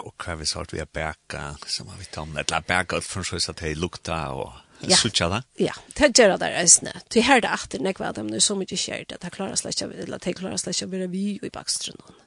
Og 0.00 0.14
hva 0.16 0.34
vi 0.40 0.48
sagt 0.48 0.72
vi 0.72 0.80
er 0.80 0.88
bæka, 0.88 1.58
som 1.68 1.90
har 1.92 2.00
vi 2.00 2.08
tatt, 2.08 2.32
eller 2.40 2.64
bæka 2.66 2.98
ut 2.98 3.06
for 3.06 3.26
så 3.26 3.52
at 3.52 3.60
det 3.60 3.76
lukta 3.76 4.22
og 4.32 4.56
ja. 4.88 4.96
sutja 4.96 5.28
da. 5.28 5.42
Ja, 5.60 5.74
det 5.98 6.12
gjør 6.16 6.36
det 6.40 6.50
reisende. 6.54 6.94
Til 7.12 7.26
her 7.26 7.42
det 7.44 7.50
atter 7.52 7.82
nekva 7.84 8.12
dem, 8.16 8.30
det 8.32 8.40
er 8.40 8.46
så 8.46 8.56
mye 8.58 8.78
kjert, 8.78 9.12
at 9.12 9.24
det 9.24 9.32
klarer 9.34 9.58
slett 9.60 9.76
ikke, 9.76 9.90
eller 10.06 10.22
det 10.22 10.36
klarer 10.38 10.60
slett 10.60 10.78
ikke 10.78 10.88
å 10.88 10.94
være 10.94 11.10
vi 11.12 11.24
i 11.36 11.52
bakstrunnen. 11.52 12.20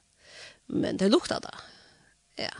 Men 0.72 1.00
det 1.00 1.10
lukta 1.12 1.40
da. 1.44 1.54
Ja. 2.40 2.52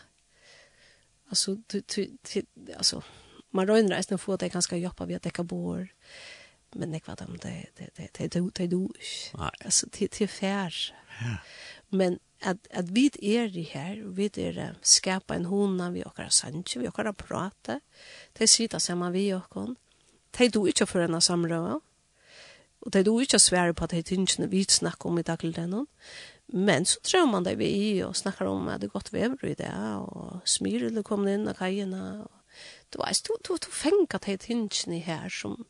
Altså, 1.30 1.56
du, 1.72 1.80
du, 1.80 2.04
du, 2.26 2.40
altså, 2.76 3.00
man 3.54 3.70
røyner 3.70 3.96
reisende 3.96 4.20
få 4.20 4.36
at 4.36 4.44
det 4.44 4.52
ganske 4.54 4.78
jobba 4.78 5.08
vi 5.08 5.16
at 5.16 5.24
dekka 5.24 5.46
bor, 5.48 5.86
men 6.74 6.90
nekva 6.90 7.14
dem, 7.18 7.36
det, 7.42 7.54
det, 7.78 7.90
det, 7.96 8.10
det, 8.18 8.32
det, 8.34 8.42
det, 8.42 8.68
det, 8.70 9.08
Nei. 9.38 9.50
Altså, 9.62 9.88
til, 9.94 10.10
til 10.10 10.28
fær. 10.28 10.74
Ja. 11.22 11.38
Men 11.94 12.18
at, 12.44 12.58
at 12.70 12.90
vi 12.94 13.06
er 13.22 13.54
i 13.56 13.64
her, 13.70 14.02
vi 14.16 14.28
er 14.42 14.74
skapa 14.82 15.36
en 15.36 15.46
hona 15.48 15.90
vi 15.94 16.02
okkar 16.04 16.32
sanje, 16.34 16.80
vi 16.80 16.90
okkar 16.90 17.12
prate, 17.16 17.80
det 18.38 18.50
sitter 18.50 18.82
sammen 18.82 19.14
vi 19.14 19.30
okkon 19.36 19.76
de 20.38 20.48
du 20.50 20.64
ikke 20.66 20.86
for 20.86 21.04
henne 21.04 21.20
samrøve, 21.20 21.80
og 22.84 22.92
de 22.92 23.02
du 23.04 23.18
ikke 23.20 23.38
svære 23.38 23.74
på 23.74 23.84
at 23.84 23.94
de 23.96 24.02
tingene 24.02 24.50
vi 24.50 24.64
snakker 24.68 25.08
om 25.08 25.18
i 25.18 25.22
dagligdagen, 25.22 25.86
men 26.52 26.84
så 26.84 27.00
tror 27.02 27.26
man 27.26 27.44
det 27.44 27.58
vi 27.58 27.68
i 27.68 28.02
og 28.04 28.16
snakker 28.16 28.46
om 28.46 28.68
at 28.68 28.80
det 28.80 28.90
er 28.90 28.96
godt 28.98 29.12
vever 29.12 29.48
i 29.48 29.54
det, 29.54 29.72
og 29.96 30.40
smyrer 30.44 30.92
det 30.92 31.04
kommer 31.04 31.32
inn 31.32 31.48
av 31.48 31.56
kajene, 31.58 32.02
og 32.26 32.30
du 32.92 33.00
vet, 33.00 33.24
du, 33.26 33.34
du, 33.42 33.56
du 33.56 33.70
fenger 33.72 34.20
de 34.26 34.36
tingene 34.36 35.00
her 35.02 35.28
som 35.32 35.64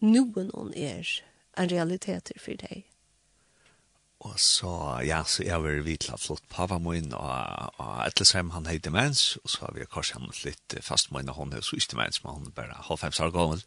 noen 0.00 0.72
er 0.76 1.08
en 1.58 1.70
realitet 1.70 2.32
for 2.38 2.60
deg. 2.60 2.84
Og 4.20 4.36
så, 4.36 4.70
ja, 5.00 5.22
så 5.24 5.46
jeg 5.46 5.62
var 5.64 5.78
vidla 5.84 6.18
flott 6.20 6.44
pava 6.52 6.76
min, 6.78 7.14
og, 7.16 7.78
og 7.80 8.26
sem 8.28 8.50
han 8.52 8.68
hei 8.68 8.76
demens, 8.76 9.38
og 9.40 9.48
så 9.48 9.64
har 9.64 9.72
vi 9.78 9.86
kanskje 9.88 10.18
han 10.18 10.34
litt 10.44 10.76
fast 10.84 11.08
min, 11.14 11.30
og 11.32 11.38
hun 11.40 11.54
er 11.56 11.64
så 11.64 11.78
ikke 11.78 11.94
demens, 11.94 12.20
men 12.24 12.36
hun 12.36 12.50
er 12.50 12.56
bare 12.58 12.82
halvfems 12.90 13.20
år 13.24 13.32
gammel 13.32 13.64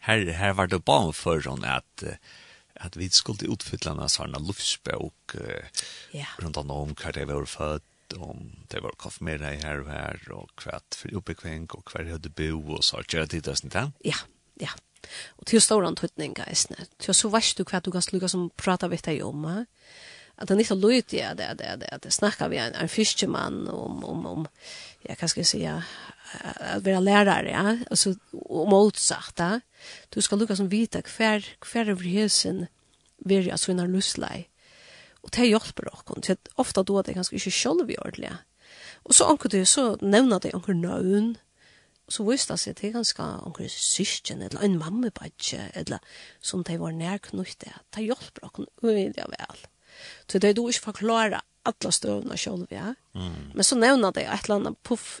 her, 0.00 0.32
här 0.32 0.52
var 0.52 0.66
det 0.66 0.78
bara 0.78 1.12
för 1.12 1.40
sån 1.40 1.64
att 1.64 2.04
att 2.74 2.96
vi 2.96 3.10
skulle 3.10 3.52
utfylla 3.52 3.94
några 3.94 4.08
sådana 4.08 4.38
luftspråk 4.38 5.34
ja. 6.10 6.26
rundt 6.38 6.56
om 6.56 6.94
hva 6.94 7.12
det 7.12 7.26
var 7.28 7.44
født, 7.44 8.16
om 8.16 8.52
det 8.72 8.80
var 8.80 8.94
kaffe 8.98 9.24
her 9.24 9.40
og 9.40 9.62
här 9.62 9.80
och 9.80 9.90
här 9.90 10.32
och 10.32 10.50
kvart 10.56 10.94
för 10.94 11.14
uppekvänk 11.14 11.74
och 11.74 11.84
kvar 11.84 12.04
hade 12.04 12.28
bo 12.28 12.76
og 12.76 12.84
så 12.84 13.02
gjør 13.08 13.20
jag 13.20 13.42
det, 13.44 13.56
sånn 13.56 13.70
där. 13.70 13.92
Ja, 14.04 14.16
ja. 14.54 14.70
Och 15.28 15.46
till 15.46 15.60
stor 15.60 15.84
antydning 15.84 16.34
guys. 16.34 16.66
Till 16.98 17.14
så 17.14 17.28
vet 17.28 17.56
du 17.56 17.64
kvart 17.64 17.84
du 17.84 17.92
kan 17.92 18.02
slukke 18.02 18.28
som 18.28 18.50
prata 18.56 18.88
vet 18.88 19.04
deg 19.04 19.24
om. 19.24 19.66
Att 20.34 20.48
det 20.48 20.54
inte 20.54 20.74
låter 20.74 21.34
det 21.34 21.54
det 21.58 21.76
det 21.76 21.98
det 22.02 22.10
snackar 22.10 22.48
vi 22.48 22.56
en 22.56 22.74
en 22.74 22.88
fiskemann 22.88 23.68
om 23.68 24.04
om 24.04 24.26
om 24.26 24.48
jag 25.02 25.18
kan 25.18 25.28
ska 25.28 25.44
säga 25.44 25.84
att 26.60 26.84
vara 26.84 27.00
lärare 27.00 27.50
ja 27.50 27.76
alltså 27.90 28.14
och 28.32 28.68
motsatt 28.68 29.34
ja? 29.36 29.60
du 30.08 30.22
ska 30.22 30.36
lucka 30.36 30.56
som 30.56 30.68
vita 30.68 31.02
kvar 31.02 31.44
kvar 31.58 31.88
över 31.88 32.04
hesen 32.04 32.66
vill 33.16 33.46
jag 33.46 33.58
såna 33.58 33.86
luslei 33.86 34.48
och 35.20 35.30
det 35.30 35.46
hjälper 35.46 35.94
oss 35.94 36.26
så 36.26 36.36
ofta 36.54 36.82
då 36.82 37.02
det 37.02 37.12
ganska 37.12 37.36
inte 37.36 37.50
själv 37.50 37.90
ordliga 37.98 38.38
och 39.02 39.14
så 39.14 39.24
anker 39.24 39.48
du 39.48 39.64
så 39.64 39.96
nämna 39.96 40.38
det 40.38 40.54
anker 40.54 40.74
nön 40.74 41.36
så 42.10 42.26
visste 42.26 42.56
jeg 42.66 42.76
til 42.76 42.94
ganske 42.94 43.22
onker 43.46 43.68
syskjen, 43.70 44.42
eller 44.42 44.64
en 44.64 44.78
mammebadje, 44.78 45.70
eller 45.78 46.02
som 46.42 46.64
de 46.66 46.78
var 46.80 46.94
nærknuttet, 46.96 47.76
det 47.94 48.06
hjelper 48.08 48.48
dere 48.48 48.66
uvillig 48.82 49.26
vel. 49.36 49.64
Så 50.26 50.38
det 50.38 50.50
er 50.50 50.56
du 50.58 50.64
ikke 50.68 50.88
forklare 50.90 51.42
alle 51.66 51.92
støvnene 51.92 52.38
selv, 52.40 52.66
ja. 52.72 52.94
Mm. 53.14 53.52
Men 53.54 53.66
så 53.66 53.78
nevner 53.78 54.14
de 54.16 54.24
et 54.24 54.46
eller 54.46 54.60
annet 54.60 54.82
puff 54.86 55.20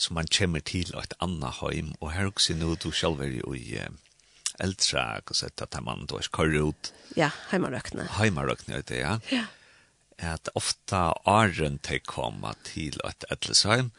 så 0.00 0.14
man 0.16 0.28
kommer 0.32 0.62
til 0.64 0.94
et 0.96 1.14
annet 1.20 1.60
heim, 1.60 1.92
og 2.00 2.14
her 2.14 2.30
også 2.30 2.56
nå 2.56 2.74
du 2.80 2.90
selv 2.90 3.20
er 3.20 3.34
jo 3.36 3.52
i 3.52 3.76
eldre, 4.60 5.04
og 5.20 5.36
sett 5.36 5.62
at 5.64 5.76
man 5.84 6.06
da 6.08 6.20
kører 6.32 6.70
ut. 6.70 6.92
Ja, 7.18 7.30
heimarøkne. 7.50 8.06
Heimarøkene, 8.16 8.82
det 8.88 9.02
ja. 9.02 9.18
Ja. 9.32 9.46
At 10.20 10.50
ofta 10.54 11.10
åren 11.28 11.78
til 11.84 12.00
komme 12.04 12.52
til 12.64 13.00
et 13.08 13.24
eldresheim, 13.32 13.90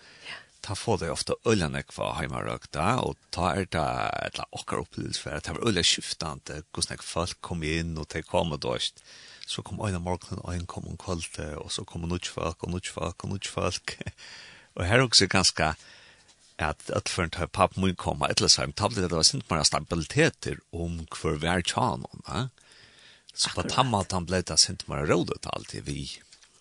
ta 0.62 0.75
få 0.77 0.98
det 1.01 1.10
ofte 1.10 1.38
ølene 1.50 1.81
kva 1.89 2.12
heimarøkene, 2.20 3.01
og 3.01 3.17
ta 3.34 3.53
er 3.55 3.65
det 3.65 3.81
et 3.81 4.36
eller 4.36 4.58
okker 4.58 4.84
opplevelse 4.84 5.24
for 5.24 5.38
at 5.38 5.50
det 5.50 5.58
var 5.58 5.67
øle 5.70 5.84
skiftende, 5.86 6.62
hvordan 6.74 7.01
folk 7.05 7.41
kom 7.41 7.65
inn 7.65 7.98
og 7.98 8.10
til 8.13 8.25
og 8.34 8.60
da, 8.62 8.77
så 9.48 9.65
kom 9.65 9.81
en 9.86 10.01
morgen, 10.01 10.39
og 10.41 10.53
en 10.53 10.65
kom 10.70 10.86
en 10.88 11.01
kvalitet, 11.01 11.58
og 11.58 11.72
så 11.72 11.84
kom 11.84 12.05
en 12.05 12.20
folk 12.22 12.63
og 12.63 12.70
en 12.70 12.81
folk 12.86 13.25
og 13.25 13.34
en 13.34 13.50
folk 13.50 13.98
Og 14.75 14.85
her 14.87 15.03
også 15.03 15.27
ganske 15.27 15.73
at 16.61 16.89
at 16.93 17.09
for 17.09 17.23
en 17.25 17.49
papp 17.53 17.77
mun 17.77 17.95
koma 17.95 18.29
et 18.29 18.41
eller 18.41 18.59
annet 18.61 18.97
det 18.97 19.11
var 19.11 19.23
sint 19.23 19.49
mer 19.49 19.63
stabiliteter 19.63 20.59
om 20.71 20.99
hver 21.09 21.39
vær 21.41 21.61
tjanon 21.61 22.21
ja? 22.27 22.47
så 23.33 23.49
på 23.55 23.63
tamma 23.63 24.03
at 24.05 24.11
han 24.11 24.27
ble 24.29 24.41
det 24.41 24.59
sint 24.59 24.87
mer 24.91 25.07
rådet 25.07 25.47
alltid 25.53 25.87
vi. 25.87 26.11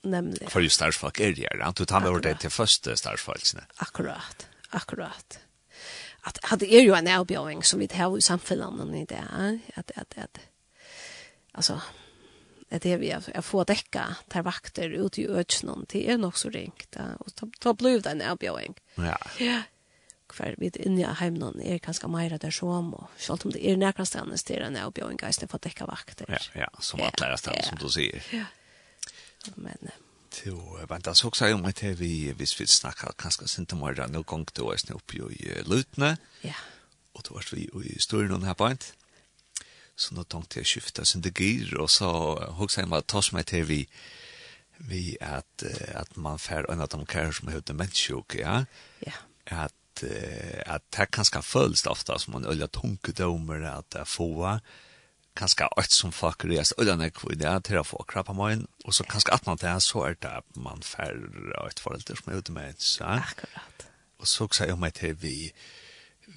Nemlig. 0.03 0.49
For 0.49 0.65
jo 0.65 0.71
starsfolk 0.73 1.21
er 1.21 1.35
det 1.37 1.49
han 1.61 1.75
tog 1.75 1.91
han 1.91 2.07
over 2.09 2.23
det 2.25 2.39
til 2.41 2.51
første 2.51 2.97
stærsfolksene 2.97 3.67
akkurat. 3.79 4.47
Akkurat. 4.73 5.41
At, 6.25 6.39
at 6.53 6.61
det 6.61 6.71
er 6.79 6.85
jo 6.85 6.95
en 6.95 7.09
avbjøring 7.09 7.65
som 7.67 7.81
vi 7.81 7.89
har 7.93 8.17
i 8.17 8.21
samfunnet 8.21 8.95
i 8.97 9.05
det 9.11 9.21
at, 9.21 9.59
at, 9.77 9.93
at, 9.97 10.15
at 10.17 10.41
altså 11.55 11.81
det 12.71 12.87
er 12.87 13.01
vi 13.03 13.11
er 13.11 13.43
får 13.43 13.67
dekka 13.67 14.05
tar 14.31 14.45
vakter 14.47 14.93
ut 14.95 15.19
i 15.19 15.27
öknen 15.27 15.87
det 15.91 16.05
er 16.07 16.19
nok 16.19 16.37
så 16.39 16.51
ringt 16.55 16.97
ja. 16.97 17.17
och 17.19 17.33
da 17.61 17.75
blir 17.75 18.01
det 18.01 18.11
en 18.11 18.23
avbjøring. 18.23 18.75
Ja. 18.95 19.19
Ja. 19.39 19.63
Kvar 20.29 20.55
vid 20.59 20.77
inne 20.77 21.01
i 21.01 21.15
heimnen 21.19 21.61
er 21.61 21.79
ganska 21.79 22.09
mer 22.09 22.39
der 22.39 22.51
som, 22.51 22.95
og 22.95 23.09
selv 23.19 23.47
om 23.47 23.53
det 23.53 23.65
er 23.67 23.77
nära 23.77 24.05
ställen 24.05 24.31
det 24.31 24.57
er 24.57 24.67
en 24.67 24.77
erbjudning 24.77 25.19
guys 25.19 25.39
för 25.39 25.59
dekka 25.59 25.87
vakter. 25.87 26.27
Ja, 26.29 26.39
ja, 26.55 26.69
som 26.81 27.01
ja. 27.01 27.09
att 27.09 27.39
stedet, 27.39 27.57
ja. 27.57 27.63
som 27.63 27.79
du 27.79 27.89
sier. 27.89 28.23
Ja. 28.31 28.45
Men 29.57 29.91
Jo, 30.47 30.79
men 30.89 31.01
det 31.01 31.11
er 31.11 31.27
også 31.27 31.55
om 31.55 31.65
at 31.65 31.83
vi, 31.99 32.31
hvis 32.33 32.61
vi 32.61 32.67
snakker 32.67 33.17
kanskje 33.19 33.49
sint 33.49 33.73
om 33.73 33.83
året, 33.83 34.11
nå 34.11 34.23
gong 34.23 34.47
du 34.55 34.63
er 34.71 34.95
oppe 34.95 35.19
i 35.35 35.63
Lutne, 35.67 36.17
ja. 36.45 36.55
og 37.15 37.25
du 37.27 37.35
har 37.35 37.49
vi 37.51 37.67
i 37.85 37.99
Stornån 37.99 38.47
her 38.47 38.55
på 38.55 38.67
en, 38.71 38.79
Så 40.01 40.17
nå 40.17 40.25
tenkte 40.25 40.61
jeg 40.61 40.67
å 40.67 40.71
skifte 40.71 41.05
sin 41.05 41.25
det 41.25 41.35
gir, 41.37 41.75
og 41.81 41.91
så 41.93 42.09
hoksa 42.57 42.83
jeg 42.83 42.91
meg 42.91 43.09
ta 43.11 43.21
som 43.25 43.41
til 43.45 43.67
vi, 43.69 43.81
vi 44.89 45.17
at, 45.21 45.65
at 45.95 46.17
man 46.17 46.41
får 46.41 46.71
en 46.73 46.81
av 46.81 46.89
de 46.93 47.05
kærer 47.05 47.37
som 47.37 47.51
er 47.53 47.61
demenssjuk, 47.61 48.39
ja? 48.41 48.63
Ja. 49.05 49.19
At, 49.51 50.05
at 50.65 50.87
det 50.97 51.11
kanskje 51.13 51.43
føles 51.45 51.85
ofte 51.91 52.17
som 52.23 52.39
en 52.39 52.49
øyla 52.49 52.71
tunkedomer 52.73 53.67
at 53.69 53.91
det 53.93 54.07
er 54.07 54.09
få, 54.09 54.31
kanskje 55.37 55.69
alt 55.77 55.93
som 55.95 56.13
folk 56.15 56.45
reist 56.49 56.75
øyla 56.81 56.97
nekv 56.99 57.29
i 57.35 57.39
det 57.39 57.53
til 57.69 57.81
å 57.81 57.87
få 57.87 58.01
krabba 58.09 58.35
morgen, 58.37 58.65
og 58.87 58.97
så 58.97 59.05
kanskje 59.05 59.35
at 59.37 59.47
man 59.47 59.61
det 59.61 59.77
så 59.85 60.07
er 60.09 60.17
det 60.23 60.33
at 60.41 60.57
man 60.57 60.81
får 60.87 61.21
et 61.69 61.83
forhold 61.83 62.09
som 62.09 62.33
er 62.33 62.41
demens, 62.41 62.97
ja? 63.03 63.21
Akkurat. 63.21 63.87
Og 64.21 64.29
så 64.29 64.45
hoksa 64.45 64.69
jeg 64.69 64.81
meg 64.81 64.97
til 64.97 65.15
vi, 65.21 65.37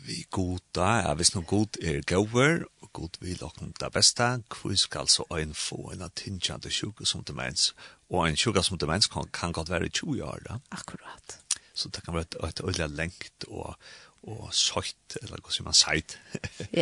vi 0.06 0.24
goda, 0.32 0.90
ja, 1.04 1.16
hvis 1.20 1.34
noe 1.36 1.48
god 1.48 1.80
er 1.84 2.04
gauver, 2.08 2.64
god 2.94 3.18
vil 3.22 3.44
okkom 3.44 3.74
det 3.80 3.90
beste, 3.94 4.28
hvor 4.54 4.76
skal 4.80 5.10
så 5.10 5.26
ein 5.38 5.54
få 5.58 5.92
en 5.94 6.06
attingende 6.06 6.72
sjuke 6.72 7.06
som 7.10 7.24
demens, 7.28 7.72
og 8.10 8.28
en 8.28 8.38
sjuke 8.38 8.64
som 8.64 8.78
demens 8.78 9.10
kan, 9.12 9.30
kan 9.34 9.54
godt 9.54 9.72
være 9.74 9.90
20 9.90 10.24
år 10.24 10.46
da. 10.50 10.60
Akkurat. 10.72 11.40
Så 11.74 11.90
det 11.90 12.04
kan 12.06 12.14
være 12.14 12.30
et, 12.30 12.38
et 12.50 12.62
øyelig 12.64 12.90
lengt 12.90 13.48
og, 13.48 13.76
og 14.24 14.54
søyt, 14.54 15.18
eller 15.22 15.42
hva 15.42 15.52
sier 15.52 15.66
man, 15.66 15.78
seit, 15.78 16.18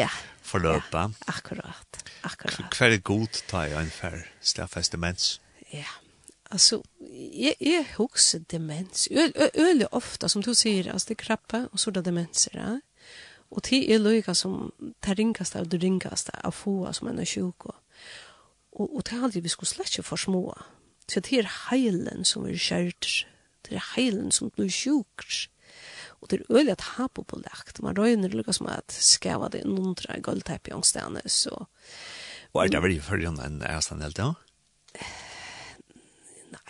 ja. 0.02 0.10
forløpet. 0.44 0.94
Ja, 0.94 1.08
akkurat, 1.32 2.04
akkurat. 2.28 2.76
Hva 2.76 2.92
er 2.92 3.00
god 3.00 3.42
ta 3.48 3.66
i 3.70 3.76
en 3.80 3.92
fær 3.94 4.20
stedfest 4.42 4.98
demens? 4.98 5.34
Ja, 5.72 5.88
altså, 6.52 6.82
jeg, 7.00 7.56
jeg 7.64 7.88
husker 7.96 8.44
demens, 8.52 9.08
øyelig 9.12 9.88
ofte, 9.96 10.30
som 10.30 10.44
du 10.44 10.54
sier, 10.54 10.92
altså 10.92 11.12
det 11.12 11.20
er 11.20 11.24
krabbe, 11.26 11.68
og 11.72 11.80
så 11.80 11.90
er 11.90 12.00
det 12.00 12.06
demenser, 12.12 12.58
ja. 12.60 12.80
Og 13.52 13.64
tid 13.68 13.90
er 13.92 14.00
løyga 14.00 14.34
som 14.38 14.72
det 14.80 15.18
ringaste 15.20 15.60
av 15.60 15.70
det 15.72 15.82
ringaste 15.84 16.34
av 16.40 16.56
få 16.56 16.86
som 16.96 17.10
en 17.12 17.20
er 17.20 17.28
sjuk. 17.28 17.68
Og, 17.68 18.86
og 18.88 19.02
det 19.04 19.18
er 19.18 19.26
aldri 19.28 19.44
vi 19.44 19.52
skulle 19.52 19.72
slett 19.72 19.92
ikke 19.92 20.08
for 20.08 20.22
små. 20.22 20.46
Så 21.12 21.20
det 21.20 21.42
er 21.42 21.50
heilen 21.68 22.24
som 22.28 22.46
er 22.48 22.56
kjørt. 22.56 23.26
Det 23.68 23.76
er 23.76 23.90
heilen 23.96 24.32
som 24.32 24.54
blir 24.56 24.72
sjukt. 24.72 25.50
Og 26.22 26.30
det 26.30 26.40
er 26.40 26.54
øyelig 26.54 26.78
at 26.78 26.88
ha 26.96 27.08
på 27.08 27.26
på 27.28 27.42
lagt. 27.42 27.82
Man 27.84 27.98
røyner 27.98 28.32
lukka 28.32 28.54
som 28.56 28.70
at 28.72 28.94
skava 28.94 29.50
det 29.50 29.66
nundra 29.66 30.16
i 30.16 30.24
guldteip 30.24 30.70
i 30.70 30.76
ångstene. 30.78 31.26
Så... 31.26 31.66
Og 32.54 32.64
er 32.64 32.72
det 32.72 32.82
vel 32.84 32.96
i 32.96 33.04
følgen 33.04 33.40
enn 33.42 33.62
er 33.66 33.82
stand 33.84 34.04
helt, 34.06 34.20
ja? 34.20 34.34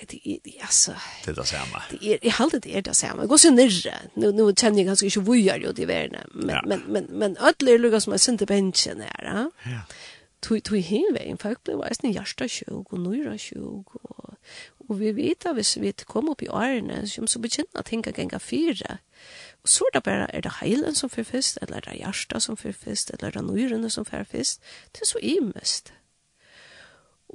det 0.07 0.27
är 0.27 0.61
alltså 0.61 0.93
det 1.25 1.31
är 1.31 1.35
det 1.35 1.45
samma. 1.45 1.81
Det 1.89 2.13
är 2.13 2.25
i 2.25 2.33
allt 2.39 2.63
det 2.63 2.77
är 2.77 2.81
det 2.81 2.93
samma. 2.93 3.25
Går 3.25 3.37
så 3.37 3.51
nirre. 3.51 3.95
Nu 4.13 4.31
nu 4.31 4.53
känner 4.55 4.77
jag 4.77 4.85
ganska 4.85 5.05
inte 5.05 5.19
vujar 5.19 5.57
ju 5.57 5.71
det 5.71 5.85
värna. 5.85 6.25
Men 6.33 6.49
ja. 6.49 6.61
men 6.65 6.81
men 6.87 7.05
men 7.09 7.37
ödlor 7.37 7.77
lukas 7.77 8.03
som 8.03 8.13
är 8.13 8.17
synte 8.17 8.45
bänken 8.45 9.01
här, 9.01 9.49
Ja. 9.63 9.81
Tui 10.41 10.61
tui 10.61 10.79
hin 10.81 11.13
vegin 11.13 11.37
folk 11.37 11.63
blir 11.63 11.77
væsni 11.77 12.15
jarsta 12.15 12.47
sjuk 12.49 12.93
og 12.93 12.99
nøyra 12.99 13.37
sjuk 13.37 13.93
og 13.93 14.37
og 14.91 14.99
vi 14.99 15.11
vet 15.15 15.45
at 15.45 15.53
hvis 15.55 15.77
vi 15.81 15.93
kom 16.05 16.29
upp 16.29 16.41
i 16.41 16.49
årene 16.49 17.07
som 17.07 17.27
så 17.27 17.39
begynner 17.39 17.79
at 17.79 17.89
hinka 17.93 18.11
genga 18.11 18.37
fyra 18.37 18.97
og 19.63 19.69
så 19.69 19.85
er 19.87 19.93
det 19.93 20.03
bare 20.03 20.35
er 20.35 20.41
det 20.41 20.51
heilen 20.59 20.95
som 20.95 21.09
fyrir 21.09 21.29
fest 21.29 21.59
eller 21.61 21.77
er 21.77 21.91
det 21.91 21.99
jarsta 21.99 22.39
som 22.39 22.57
fyrir 22.57 22.73
fest 22.73 23.11
eller 23.13 23.27
er 23.27 23.31
det 23.31 23.45
nøyrene 23.45 23.89
som 23.89 24.05
fyrir 24.05 24.23
fest 24.23 24.61
det 24.93 25.01
er 25.01 25.11
så 25.13 25.19
imest 25.21 25.93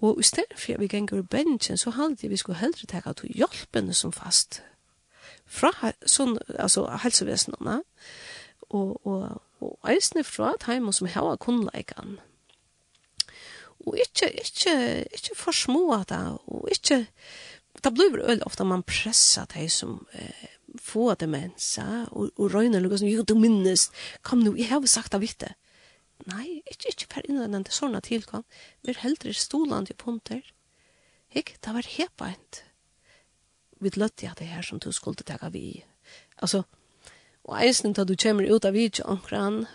Og 0.02 0.20
i 0.20 0.22
stedet 0.22 0.58
for 0.58 0.72
at 0.72 0.80
vi 0.80 0.86
ganger 0.92 1.22
bensjen, 1.22 1.76
så 1.76 1.90
halte 1.90 2.26
jeg 2.26 2.30
vi 2.30 2.36
skulle 2.36 2.58
heldre 2.58 2.86
teka 2.86 3.12
til 3.16 3.32
hjelpene 3.32 3.94
som 3.94 4.12
fast. 4.12 4.60
Fra 5.46 5.70
sånn, 6.04 6.36
altså, 6.58 6.84
helsevesenene, 7.02 7.80
og, 8.68 9.06
og, 9.06 9.42
og 9.62 9.88
eisne 9.88 10.24
fra 10.26 10.52
teimen 10.60 10.92
som 10.92 11.08
hava 11.08 11.36
kunnleikan. 11.40 12.18
Og 13.86 13.96
ikkje, 14.02 14.28
ikkje, 14.42 14.76
ikkje 15.14 15.38
for 15.38 15.56
små 15.56 16.02
da, 16.08 16.20
og 16.50 16.68
ikkje, 16.74 17.04
det 17.84 17.92
blir 17.94 18.12
vel 18.16 18.42
ofta 18.44 18.66
man 18.66 18.84
pressa 18.84 19.46
de 19.54 19.68
som 19.70 20.00
eh, 20.12 20.48
få 20.82 21.14
demensa, 21.14 22.06
og, 22.10 22.34
og 22.36 22.52
røyner 22.52 22.82
noe 22.82 22.98
som, 22.98 23.08
jo, 23.08 23.22
du 23.22 23.36
minnes, 23.38 23.88
kom 24.26 24.42
nu, 24.44 24.56
jeg 24.58 24.68
har 24.72 24.84
sagt 24.90 25.14
det 25.14 25.22
vitte. 25.22 25.54
Nei, 26.24 26.62
ikke, 26.64 26.92
ikke 26.92 27.08
per 27.12 27.28
innvendende 27.28 27.74
sånne 27.74 28.00
tilkom. 28.04 28.46
Vi 28.82 28.94
er 28.94 29.02
heldre 29.02 29.34
stolande 29.36 29.92
i 29.92 29.98
punter. 29.98 30.42
Ikk, 31.36 31.56
det 31.62 31.74
var 31.76 31.90
hepaint. 31.96 32.62
Vi 33.82 33.92
løtte 33.94 34.24
jeg 34.24 34.38
det 34.38 34.48
her 34.48 34.64
som 34.64 34.80
du 34.80 34.88
skulle 34.96 35.26
tega 35.26 35.50
vi. 35.52 35.84
Altså, 36.40 36.64
og 37.44 37.58
eisen 37.60 37.94
da 37.94 38.06
du 38.08 38.16
kommer 38.16 38.48
ut 38.48 38.64
av 38.64 38.74
video 38.74 39.04
omkran, 39.12 39.66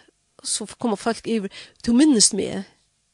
så 0.44 0.66
kommer 0.82 0.98
folk 0.98 1.28
iver, 1.30 1.54
du 1.86 1.94
minnes 1.94 2.32
meg. 2.34 2.66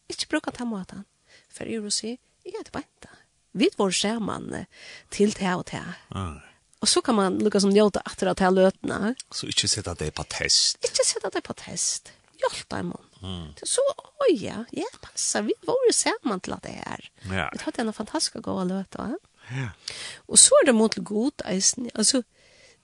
Ikke 0.08 0.32
bruka 0.32 0.54
ta 0.56 0.66
måten. 0.66 1.04
For 1.52 1.68
jeg 1.68 1.84
vil 1.84 1.94
si, 1.94 2.16
jeg 2.46 2.56
er 2.56 2.64
det 2.64 2.72
beint 2.72 3.10
Vi 3.58 3.68
var 3.78 3.92
skjermann 3.92 4.66
til 5.12 5.34
det 5.36 5.54
og 5.54 5.66
det. 5.72 5.84
Ah. 6.16 6.40
Og 6.80 6.88
så 6.88 7.02
kan 7.02 7.16
man 7.16 7.40
lukka 7.42 7.60
som 7.60 7.74
njóta 7.74 8.04
aftur 8.06 8.30
at 8.30 8.38
det 8.38 8.46
er 8.46 8.54
løtna. 8.54 9.14
Så 9.34 9.50
ikke 9.50 9.68
sette 9.68 9.96
det 9.98 10.14
på 10.14 10.24
test. 10.30 10.78
Ikke 10.86 11.06
sette 11.06 11.32
det 11.34 11.44
på 11.44 11.56
test. 11.58 12.14
Hjelp 12.38 12.68
deg, 12.70 12.86
mann. 12.92 13.07
Mm. 13.24 13.54
Det 13.60 13.68
så 13.68 13.82
oj 14.30 14.46
ja, 14.46 14.66
ja 14.72 14.86
passa 15.02 15.42
vi 15.42 15.54
var 15.62 15.76
ju 15.88 15.94
samman 15.94 16.40
till 16.40 16.56
det 16.62 16.70
här. 16.70 17.12
Ja. 17.22 17.50
Det 17.54 17.62
hade 17.62 17.82
en 17.82 17.94
fantastisk 17.94 18.34
goda 18.34 18.64
låt 18.64 18.96
va. 18.96 19.18
Ja. 19.50 19.70
Och 20.16 20.40
så 20.40 20.56
är 20.62 20.66
det 20.66 20.74
mot 20.74 20.96
god 20.96 21.42
eisen. 21.46 21.90
Alltså 21.94 22.24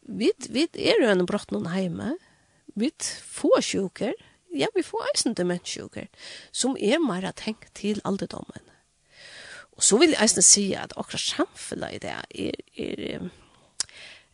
vi 0.02 0.32
vi 0.50 0.68
är 0.74 1.02
ju 1.02 1.08
en 1.08 1.26
brott 1.26 1.52
någon 1.52 1.66
hemma. 1.66 2.18
Vi 2.76 2.92
får 3.24 3.62
sjuker. 3.62 4.14
Ja, 4.50 4.68
vi 4.76 4.84
får 4.84 5.02
eisen 5.14 5.34
demenssjuker 5.34 6.08
som 6.52 6.78
är 6.78 7.00
mer 7.00 7.24
att 7.24 7.40
hänga 7.40 7.68
till 7.74 8.02
alderdomen. 8.04 8.64
Och 9.76 9.84
så 9.84 9.98
vill 9.98 10.12
jag 10.12 10.22
eisen 10.22 10.44
säga 10.44 10.80
att 10.82 10.98
också 10.98 11.18
samfunnet 11.18 11.94
i 11.94 12.00
det 12.00 12.16
är, 12.30 12.56
är 12.74 13.32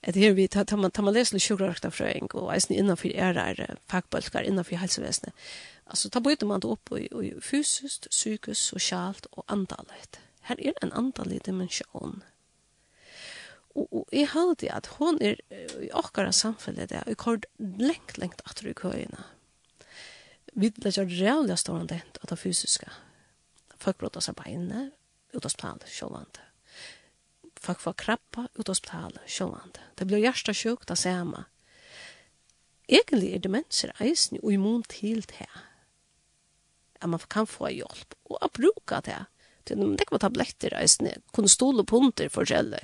at 0.01 0.15
her 0.15 0.31
vi 0.31 0.47
tar 0.47 0.77
man 0.77 0.91
tar 0.91 1.03
man 1.03 1.13
lesle 1.13 1.39
sjukrakta 1.39 1.91
frøing 1.91 2.29
og 2.33 2.53
eisen 2.53 2.75
innanfor 2.75 3.11
er 3.11 3.37
er 3.37 3.75
fagbølkar 3.91 4.47
innanfor 4.47 4.79
helsevesenet 4.79 5.33
Alltså 5.89 6.09
ta 6.09 6.19
bryter 6.19 6.45
man 6.45 6.59
det 6.59 6.67
upp 6.67 6.91
i, 6.91 7.05
i 7.05 7.41
fysiskt, 7.41 8.09
psykiskt, 8.09 8.61
socialt 8.61 9.25
och 9.25 9.43
andligt. 9.47 10.19
Här 10.41 10.61
är 10.61 10.73
en 10.81 10.93
andalig 10.93 11.43
dimension. 11.43 12.23
Och, 13.73 13.93
och 13.93 14.07
jag 14.11 14.27
att 14.71 14.85
hon 14.85 15.21
är 15.21 15.41
i 15.81 15.91
åkara 15.93 16.31
samfället 16.31 16.89
där. 16.89 17.03
Jag 17.07 17.17
kort 17.17 17.45
längt, 17.57 18.17
längt 18.17 18.41
att 18.45 18.63
i 18.63 18.73
köerna. 18.81 19.23
Vi 20.53 20.73
lägger 20.75 21.05
rävliga 21.05 21.57
stående 21.57 22.01
av 22.21 22.27
det 22.29 22.37
fysiska. 22.37 22.91
Folk 23.77 23.97
brottar 23.97 24.19
sig 24.19 24.33
beinne, 24.33 24.91
utavsplanet, 25.31 25.89
sjålande. 25.89 26.39
Folk 27.59 27.79
får 27.79 27.93
krabba, 27.93 28.47
utavsplanet, 28.55 29.21
sjålande. 29.27 29.79
Det 29.95 30.05
blir 30.05 30.17
hjärtasjukt, 30.17 30.87
det 30.87 30.95
samma. 30.95 31.43
Egentlig 32.87 33.33
er 33.33 33.39
demenser 33.39 33.91
eisen 34.01 34.39
og 34.43 34.53
immun 34.53 34.83
til 34.83 35.21
det 35.21 35.49
at 37.01 37.09
man 37.09 37.21
kan 37.29 37.47
få 37.47 37.71
hjelp, 37.73 38.15
og 38.29 38.39
å 38.41 38.49
bruke 38.53 39.01
det. 39.05 39.19
Det 39.67 39.77
er 39.77 40.01
ikke 40.01 40.19
tabletter, 40.21 40.73
eisne, 40.79 41.19
kunne 41.35 41.51
stole 41.51 41.85
punter 41.85 42.31
forskjellig. 42.33 42.81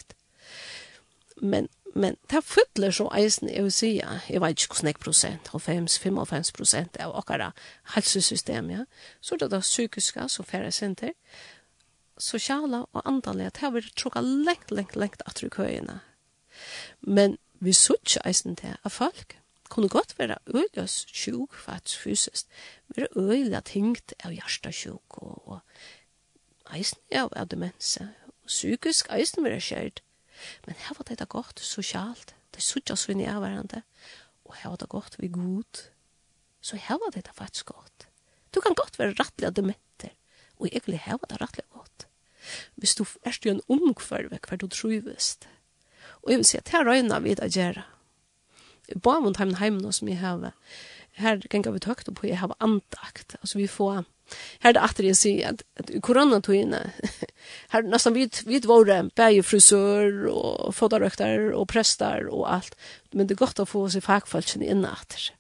Men, 1.42 1.68
men 1.96 2.18
det 2.32 2.44
fyller 2.46 2.94
så 2.94 3.08
eisne, 3.18 3.52
jeg 3.52 3.66
vil 3.66 3.74
si, 3.74 3.92
jeg 3.98 4.42
vet 4.42 4.62
ikke 4.62 4.78
hvordan 4.78 4.92
jeg 4.92 5.02
prosent, 5.02 5.52
95 5.52 6.54
prosent 6.56 7.00
av 7.02 7.16
okkara 7.18 7.52
helsesystem, 7.96 8.70
ja. 8.72 8.86
Så 9.22 9.40
det 9.40 9.50
er 9.50 9.58
det 9.58 9.66
psykiske, 9.66 10.30
så 10.30 10.46
færre 10.48 10.72
senter, 10.72 11.16
sosiala 12.18 12.86
og 12.94 13.02
andalige, 13.06 13.50
det 13.56 13.66
har 13.66 13.74
vi 13.76 13.82
trukket 13.92 14.24
lengt, 14.24 14.72
lengt, 14.72 14.96
lengt 14.96 15.26
at 15.26 15.36
trykkøyene. 15.42 16.00
Men 17.02 17.38
vi 17.60 17.74
sutja 17.74 18.22
eisen 18.26 18.56
til 18.56 18.78
at 18.84 18.92
folk 18.92 19.36
kunne 19.70 19.90
godt 19.90 20.20
være 20.20 20.38
øylas 20.54 21.06
sjuk 21.14 21.54
faktisk 21.54 22.00
fysisk, 22.00 22.46
være 22.96 23.08
øyla 23.16 23.60
tingt 23.60 24.14
av 24.24 24.32
hjertasjuk 24.32 25.18
og, 25.24 25.48
og 25.48 26.76
eisen 26.76 27.00
av, 27.12 27.32
av 27.36 27.50
demensa, 27.52 28.12
og 28.28 28.52
psykisk 28.52 29.10
eisen 29.14 29.44
være 29.44 29.62
skjert. 29.62 30.02
Men 30.68 30.76
her 30.76 30.98
var 30.98 31.08
det 31.10 31.20
da 31.20 31.26
godt 31.30 31.60
sosialt, 31.60 32.36
det 32.56 32.64
sutja 32.64 32.98
svinn 33.00 33.24
i 33.24 33.30
avvarande, 33.30 33.82
og 34.46 34.58
her 34.60 34.74
var 34.74 34.82
det 34.84 34.90
godt 34.90 35.16
vi 35.20 35.32
god. 35.34 35.86
Så 36.62 36.78
her 36.82 37.00
var 37.02 37.16
det 37.16 37.26
da 37.26 37.34
faktisk 37.36 37.66
godt. 37.66 38.08
Du 38.56 38.62
kan 38.62 38.76
godt 38.76 39.00
være 39.00 39.16
rattelig 39.20 39.48
av 39.48 39.56
dementer, 39.58 40.14
og 40.60 40.68
egentlig 40.68 41.02
her 41.08 41.18
var 41.22 41.32
det 41.32 41.42
rattelig 41.42 41.66
godt. 41.74 42.08
Hvis 42.76 42.96
du 42.96 43.06
er 43.26 43.38
jo 43.46 43.56
en 43.56 43.66
omkvarve 43.70 44.38
hver 44.38 44.58
du 44.62 44.68
trivest. 44.68 45.48
Og 46.22 46.32
jeg 46.32 46.38
vil 46.38 46.46
si 46.46 46.58
at 46.58 46.70
her 46.70 46.86
røyna 46.86 47.20
vi 47.20 47.34
det 47.34 47.50
gjerne 47.54 47.84
bara 48.96 49.20
mot 49.20 49.38
hemmen 49.38 49.56
hemmen 49.56 49.94
som 49.94 50.08
jag 50.08 50.18
har 50.18 50.52
här 51.16 51.40
kan 51.40 51.74
vi 51.74 51.80
högt 51.86 52.16
på 52.16 52.28
jag 52.28 52.38
har 52.38 52.56
andakt. 52.58 53.36
Alltså 53.42 53.58
vi 53.58 53.68
får 53.68 54.04
här 54.60 54.74
det 54.74 54.82
åter 54.82 55.06
jag 55.06 55.18
ser 55.18 55.50
att, 55.50 55.62
att 55.80 56.02
corona 56.02 56.42
tog 56.42 56.56
in 56.56 56.76
här 57.70 57.84
nästan 57.84 58.14
vi 58.14 58.30
vi 58.46 58.60
var 58.60 59.16
bäge 59.16 59.44
frisör 59.44 60.26
och 60.26 60.76
fotaröktare 60.76 61.54
och 61.54 61.70
prästar 61.70 62.28
och 62.28 62.54
allt. 62.54 62.76
Men 63.12 63.28
det 63.28 63.34
gott 63.36 63.60
att 63.60 63.70
få 63.70 63.90
sig 63.90 64.02
fackfalken 64.02 64.62
in 64.62 64.86
åter 64.86 65.34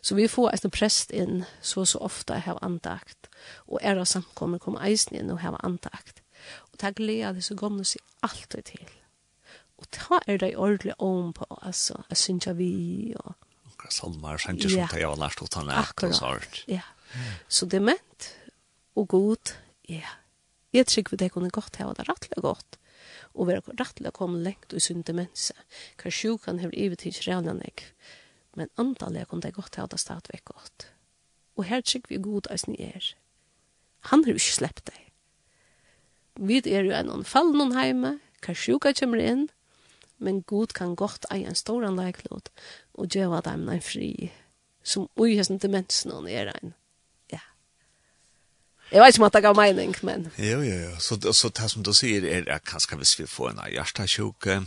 Så 0.00 0.14
vi 0.14 0.28
får 0.28 0.50
en 0.64 0.70
präst 0.70 1.10
in 1.10 1.44
så 1.60 1.86
så 1.86 1.98
ofta 1.98 2.34
här 2.34 2.64
andakt. 2.64 3.28
Och 3.54 3.82
era 3.82 4.04
samkommer 4.04 4.58
kommer 4.58 4.84
eisen 4.84 5.18
in 5.18 5.30
och 5.30 5.40
har 5.40 5.60
andakt. 5.62 6.22
Och 6.52 6.78
tack 6.78 6.98
lea 6.98 7.32
det 7.32 7.42
så 7.42 7.56
kommer 7.56 7.84
sig 7.84 8.00
alltid 8.20 8.64
till 8.64 8.88
Og 9.84 9.90
ta 9.92 10.20
er 10.24 10.38
det 10.40 10.54
ordentlig 10.56 10.94
om 11.02 11.32
på, 11.36 11.44
altså, 11.60 11.98
jeg 12.08 12.16
synes 12.16 12.46
jeg 12.48 12.56
vi, 12.56 12.70
og... 13.20 13.34
Noen 13.68 13.92
salmer, 13.92 14.40
synes 14.40 14.64
jeg 14.64 14.72
som 14.72 14.96
jeg 14.96 15.04
har 15.04 15.18
lært 15.20 15.42
å 15.44 15.48
ta 15.52 15.64
ned, 15.66 15.90
og 15.92 16.14
sånt. 16.16 16.62
Ja, 16.70 16.86
så 17.52 17.68
det 17.68 17.82
er 17.82 17.84
ment, 17.90 18.28
og 18.96 19.10
god, 19.12 19.52
ja. 19.90 20.16
Jeg 20.74 20.88
tror 20.88 21.10
vi 21.10 21.18
det 21.20 21.28
kunne 21.34 21.52
godt, 21.52 21.76
her, 21.76 21.92
det 21.92 22.06
er 22.06 22.10
rettelig 22.14 22.40
godt. 22.42 22.78
Og 23.34 23.50
være 23.50 23.62
har 23.66 23.76
rettelig 23.82 24.12
komme 24.16 24.40
lengt 24.42 24.72
og 24.72 24.82
sunt 24.82 25.06
demense. 25.06 25.54
Hva 26.00 26.10
sjukan 26.10 26.62
har 26.62 26.72
i 26.72 26.88
til 26.96 27.14
redan 27.26 27.60
jeg. 27.62 27.84
Men 28.56 28.72
antallet 28.80 29.28
kunne 29.28 29.44
det 29.44 29.54
godt, 29.54 29.76
her, 29.76 29.86
det 29.86 30.00
er 30.00 30.06
stadigvæk 30.06 30.44
godt. 30.48 30.88
Og 31.58 31.68
her 31.68 31.84
tror 31.84 32.08
vi 32.08 32.22
god 32.24 32.48
er 32.50 32.62
snitt 32.62 32.80
er. 32.80 33.10
Han 34.10 34.24
har 34.24 34.32
jo 34.32 34.40
ikke 34.40 34.58
sleppt 34.58 34.86
deg. 34.90 35.02
Vi 36.40 36.62
er 36.64 36.88
jo 36.88 36.96
en 36.96 37.26
fall 37.28 37.52
noen 37.54 37.76
heime, 37.76 38.16
hva 38.42 38.54
sjuka 38.58 38.90
kommer 38.96 39.22
inn, 39.22 39.46
men 40.24 40.42
god 40.48 40.74
kan 40.76 40.96
godt 40.98 41.28
eie 41.34 41.48
en 41.48 41.58
stor 41.58 41.84
anlegglod 41.86 42.50
og 42.94 43.12
gjøre 43.12 43.42
dem 43.46 43.68
en 43.68 43.84
fri 43.84 44.30
som 44.84 45.08
ui 45.16 45.34
hesten 45.38 45.60
demensen 45.62 46.12
og 46.12 46.28
er 46.30 46.52
en. 46.52 46.74
Ja. 47.32 47.40
Jeg 48.92 49.02
vet 49.02 49.14
ikke 49.14 49.22
om 49.22 49.28
at 49.28 49.36
det 49.36 49.44
gav 49.46 49.56
mening, 49.56 49.94
men... 50.04 50.26
Jo, 50.38 50.60
jo, 50.60 50.80
jo. 50.88 50.96
Så, 51.00 51.18
så 51.32 51.48
det 51.48 51.70
som 51.72 51.84
du 51.86 51.94
sier 51.96 52.26
er 52.28 52.50
at 52.52 52.66
kanskje 52.68 53.00
hvis 53.00 53.16
vi 53.22 53.28
får 53.30 53.54
en 53.54 53.62
hjertasjuke, 53.72 54.60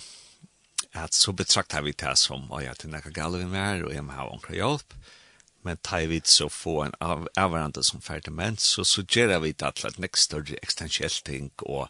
at 0.98 1.13
så 1.13 1.34
betraktar 1.38 1.86
vi 1.86 1.93
det 1.93 2.15
som, 2.17 2.48
å 2.50 2.63
ja, 2.63 2.74
til 2.74 2.89
nekka 2.93 3.13
noe 3.13 3.43
vi 3.43 3.52
mer, 3.52 3.86
og 3.86 3.93
jeg 3.93 4.06
må 4.06 4.17
ha 4.17 4.26
omkring 4.32 4.58
hjelp, 4.58 4.98
men 5.67 5.80
tar 5.84 6.08
vi 6.10 6.22
så 6.26 6.48
få 6.50 6.80
en 6.86 6.96
av, 7.04 7.28
avvarande 7.38 7.84
som 7.84 8.02
ferdig 8.02 8.32
dement, 8.32 8.62
så, 8.62 8.86
suggerer 8.88 9.41
vi 9.43 9.54
det 9.54 9.74
til 9.76 9.89
et 9.89 10.00
nekst 10.02 10.30
større 10.30 10.60
ekstensielt 10.63 11.24
ting, 11.28 11.52
og 11.67 11.89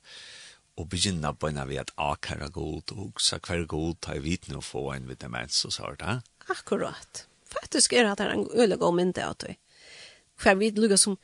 og 0.78 0.90
begynna 0.92 1.34
på 1.34 1.50
en 1.50 1.60
av 1.62 1.72
at 1.82 1.92
akara 1.98 2.50
god 2.54 2.94
og 2.94 3.22
så 3.22 3.40
hver 3.42 3.66
god 3.70 4.02
ta 4.06 4.16
i 4.18 4.24
vitne 4.24 4.60
å 4.60 4.66
få 4.66 4.92
en 4.94 5.08
vitamens 5.10 5.64
og 5.66 5.74
sånt. 5.74 6.04
Eh? 6.06 6.22
Akkurat. 6.54 7.26
Faktisk 7.50 7.94
er 7.94 8.10
det 8.16 8.28
en 8.28 8.46
øyelig 8.54 8.78
god 8.80 8.98
mynd 8.98 9.18
av 9.24 9.38
det. 9.42 9.56
For 10.38 10.54
vi 10.60 10.70
lukker 10.76 11.00
som 11.02 11.18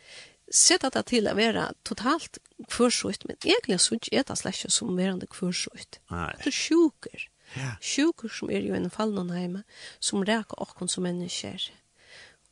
sett 0.49 0.85
det 0.95 1.03
til 1.09 1.29
å 1.29 1.35
være 1.37 1.67
totalt 1.85 2.39
kvørsut, 2.71 3.27
men 3.27 3.37
egentlig 3.43 3.79
så 3.81 3.97
ikke 3.97 4.17
er 4.19 4.25
det 4.27 4.39
slett 4.39 4.73
som 4.73 4.97
verande 4.97 5.29
kvørsut. 5.29 5.99
Det 6.09 6.49
er 6.49 6.57
sjuker. 6.57 7.29
Ja. 7.53 7.75
Sjuker 7.81 8.31
som 8.33 8.49
er 8.49 8.65
jo 8.65 8.73
en 8.73 8.89
fallen 8.89 9.29
hjemme, 9.33 9.63
som 10.01 10.25
reker 10.25 10.61
okken 10.63 10.89
som 10.89 11.05
mennesker. 11.05 11.69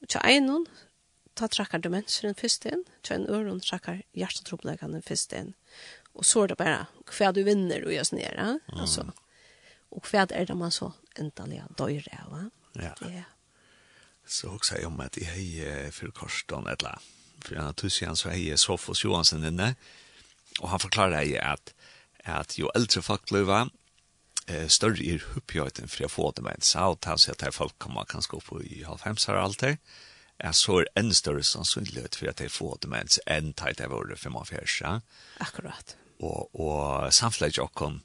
Og 0.01 0.09
til 0.13 0.21
en 0.21 0.65
ta 1.37 1.47
trakkar 1.47 1.81
demensen 1.81 2.35
først 2.37 2.67
inn, 2.69 2.83
til 3.05 3.21
en 3.21 3.29
øren 3.31 3.61
trakkar 3.63 4.03
hjertetroblegene 4.17 5.01
først 5.05 5.33
inn. 5.37 5.53
Och 6.13 6.25
så 6.25 6.43
är 6.43 6.47
det 6.47 6.55
bara 6.55 6.85
kvad 7.05 7.35
du 7.35 7.43
vinner 7.43 7.85
och 7.85 7.93
görs 7.93 8.11
ner. 8.11 8.33
Mm. 8.33 8.59
Alltså. 8.67 9.13
Och 9.89 10.03
kvad 10.03 10.31
är 10.31 10.45
det 10.45 10.55
man 10.55 10.71
så 10.71 10.93
äntligen 11.15 11.73
dör 11.77 12.29
va? 12.29 12.49
Ja. 12.73 12.95
ja. 13.01 13.23
Så 14.27 14.49
också 14.49 14.75
jag 14.75 14.87
om 14.87 14.99
att 14.99 15.17
jag 15.17 15.37
är 15.37 15.91
för 15.91 16.11
korsdagen 16.11 16.67
eller 16.67 16.99
för 17.41 17.55
en 17.55 17.73
tusen 17.73 18.15
så 18.15 18.29
är 18.29 18.55
Sofos 18.55 19.03
Johansson 19.03 19.45
inne 19.45 19.75
och 20.59 20.69
han 20.69 20.79
förklarar 20.79 21.11
dig 21.11 21.39
att 21.39 21.73
att 22.23 22.57
ju 22.57 22.67
äldre 22.75 23.01
folk 23.01 23.25
blir 23.29 23.69
eh 24.47 24.67
större 24.67 25.03
i 25.03 25.21
uppgiften 25.35 25.87
för 25.87 26.05
att 26.05 26.11
få 26.11 26.31
det 26.31 26.41
med 26.41 26.53
en 26.53 26.81
att 26.81 27.05
han 27.05 27.17
säger 27.17 27.47
att 27.47 27.55
folk 27.55 27.79
kommer 27.79 28.05
kanske 28.05 28.37
upp 28.37 28.61
i 28.65 28.83
halvfemsar 28.83 29.33
fem 29.33 29.53
så 29.53 29.65
det 29.65 29.77
är 30.37 30.51
så 30.51 30.85
en 30.95 31.13
större 31.13 31.43
sannsynlighet 31.43 32.15
för 32.15 32.27
att 32.27 32.37
de 32.37 32.49
får 32.49 32.77
demens 32.81 33.19
än 33.25 33.53
tajt 33.53 33.81
av 33.81 33.93
året 33.93 34.19
för 34.19 34.29
man 34.29 34.45
färsar. 34.45 35.01
Akkurat 35.37 35.97
og, 36.21 36.49
og 36.55 37.13
samfleid 37.13 37.59
okkon 37.59 37.99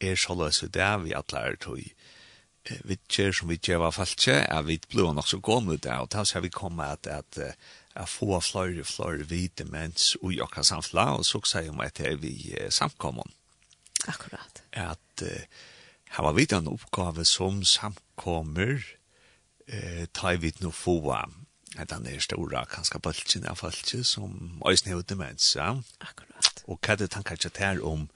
er 0.00 0.18
såløs 0.18 0.62
ut 0.62 0.74
det 0.74 0.92
vi 1.04 1.16
atler 1.16 1.58
tog 1.60 1.82
vi 2.84 2.98
kjer 3.08 3.32
som 3.32 3.48
vi 3.48 3.56
kjer 3.56 3.80
var 3.80 3.94
falskje 3.96 4.42
er 4.44 4.62
vi 4.66 4.76
blod 4.92 5.16
nok 5.16 5.28
så 5.30 5.40
gå 5.40 5.58
mot 5.64 5.80
det 5.82 5.94
og 5.96 6.10
da 6.12 6.24
ser 6.28 6.44
vi 6.44 6.52
komme 6.52 6.84
at, 6.84 7.08
at, 7.08 7.40
at 7.96 8.08
få 8.08 8.38
flere 8.44 8.84
og 8.84 8.90
flere 8.90 9.24
hvite 9.30 9.64
mens 9.64 10.12
ui 10.20 10.36
okka 10.44 10.66
samfla 10.66 11.08
og 11.16 11.24
så 11.26 11.40
sier 11.48 11.72
om 11.72 11.80
at 11.80 12.02
vi 12.20 12.54
samkommer 12.68 13.32
Akkurat. 14.06 14.62
At 14.72 15.22
uh, 15.22 15.42
her 16.14 16.22
var 16.22 16.32
vi 16.32 16.46
en 16.54 16.70
oppgave 16.70 17.24
som 17.24 17.64
samkommer 17.64 18.78
uh, 18.78 20.04
tar 20.14 20.38
vi 20.42 20.52
nå 20.60 20.70
få 20.70 21.00
den 21.78 22.06
er 22.06 22.18
stora 22.18 22.64
kanskje 22.66 22.98
bøltjen 22.98 23.46
av 23.46 23.60
falskje 23.60 24.00
som 24.04 24.32
øyne 24.66 24.88
hevde 24.88 25.14
demens. 25.14 25.54
Ja? 25.54 25.76
Akkurat 26.00 26.47
og 26.68 26.78
hva 26.82 26.94
er 26.94 27.00
det 27.02 27.10
tankar 27.14 27.40
ikke 27.40 27.64
her 27.64 27.80
om 27.84 28.06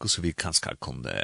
hvordan 0.00 0.24
vi 0.24 0.32
kanskje 0.32 0.76
kunne, 0.80 1.16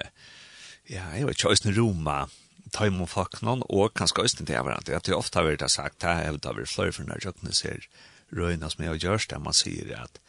ja, 0.91 1.07
jeg 1.15 1.27
vet 1.27 1.39
ikke, 1.39 1.55
Øystein 1.55 1.79
Roma, 1.79 2.27
ta 2.75 2.89
imot 2.89 3.13
folk 3.13 3.41
noen, 3.47 3.63
og 3.71 3.95
kanskje 3.97 4.27
Øystein 4.27 4.49
til 4.49 4.61
hverandre. 4.61 4.99
At 4.99 5.07
det 5.07 5.17
ofte 5.17 5.41
har 5.41 5.49
vært 5.49 5.65
sagt, 5.71 6.01
det 6.03 6.11
er 6.11 6.27
har 6.27 6.37
vært 6.37 6.59
vært 6.59 6.75
flere 6.75 6.93
for 6.93 7.09
når 7.09 7.25
jeg 7.25 7.55
ser 7.55 7.89
røyna 8.35 8.71
som 8.71 8.85
jeg 8.85 8.93
har 8.93 9.03
gjørs, 9.03 9.29
der 9.31 9.43
man 9.43 9.57
sier 9.57 9.93
at 10.03 10.21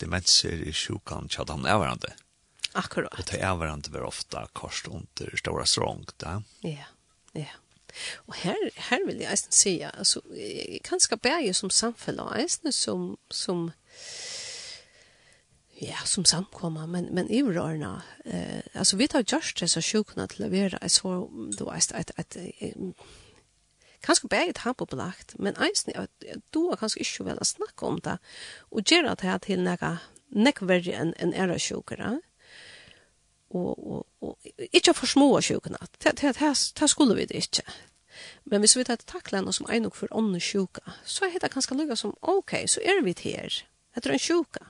demenser 0.00 0.62
i 0.64 0.72
sjukan 0.72 1.28
tjad 1.28 1.50
han 1.50 1.66
er 1.66 1.80
hverandre. 1.80 2.14
Akkurat. 2.78 3.18
Og 3.18 3.26
det 3.26 3.40
er 3.42 3.56
hverandre 3.58 3.92
var 3.92 4.06
ofte 4.06 4.44
korst 4.54 4.88
under 4.88 5.36
stora 5.36 5.66
strong, 5.66 6.06
da. 6.22 6.38
Ja, 6.62 6.86
ja. 7.34 7.50
Og 8.30 8.36
her, 8.44 8.58
her 8.76 9.02
vil 9.06 9.18
jeg 9.18 9.32
eisen 9.32 9.54
si, 9.54 9.72
altså, 9.82 10.22
kanskje 10.86 11.18
bære 11.18 11.54
som 11.58 11.72
samfunn, 11.74 12.20
og 12.22 12.36
eisen 12.38 12.70
som, 12.72 13.16
som 13.34 13.72
ja, 15.80 15.96
som 16.04 16.24
samkommer, 16.24 16.86
men, 16.86 17.08
men 17.14 17.30
i 17.32 17.40
rørene, 17.42 18.02
eh, 18.24 18.60
altså 18.74 18.98
vi 19.00 19.08
tar 19.08 19.24
gjørst 19.24 19.62
det 19.62 19.70
så 19.72 19.80
sjukene 19.84 20.26
til 20.28 20.44
å 20.44 20.52
være 20.52 20.80
jeg 20.82 20.92
så, 20.92 21.12
du 21.56 21.64
vet, 21.64 21.92
et, 21.96 22.12
et, 22.20 22.38
et, 22.60 23.04
kanskje 24.04 24.28
bare 24.28 24.52
et 24.52 24.88
belagt, 24.90 25.34
men 25.38 25.56
eisen 25.56 25.96
at 25.96 26.10
du 26.52 26.66
har 26.68 26.80
kanskje 26.80 27.00
ikke 27.04 27.30
vel 27.30 27.40
å 27.40 27.48
snakke 27.48 27.86
om 27.86 28.00
det, 28.04 28.18
og 28.70 28.84
gjør 28.84 29.12
at 29.14 29.24
jeg 29.24 29.46
til 29.46 29.64
noe, 29.64 29.94
nekk 30.30 30.60
verre 30.68 30.96
enn 30.96 31.14
en 31.18 31.32
er 31.34 31.56
sjukere, 31.58 32.18
og, 33.50 33.70
og, 33.78 34.04
og 34.22 34.68
ikke 34.70 34.94
for 34.94 35.10
små 35.10 35.40
sjukene, 35.42 35.80
det, 35.98 36.12
det, 36.20 36.34
det, 36.38 36.50
det 36.80 36.90
skulle 36.90 37.16
vi 37.16 37.26
det 37.26 37.46
ikke. 37.46 37.64
Men 38.44 38.60
hvis 38.60 38.76
vi 38.76 38.84
tar 38.84 39.00
takle 39.08 39.40
noe 39.40 39.54
som 39.56 39.68
en 39.70 39.86
nok 39.86 39.96
for 39.96 40.12
ånden 40.12 40.42
sjuka, 40.42 40.84
så 41.08 41.26
er 41.26 41.40
det 41.40 41.52
ganske 41.54 41.74
lukket 41.74 41.98
som, 41.98 42.12
ok, 42.20 42.58
så 42.68 42.84
er 42.84 43.00
vi 43.06 43.16
her, 43.24 43.62
etter 43.96 44.12
en 44.12 44.22
sjuka. 44.22 44.68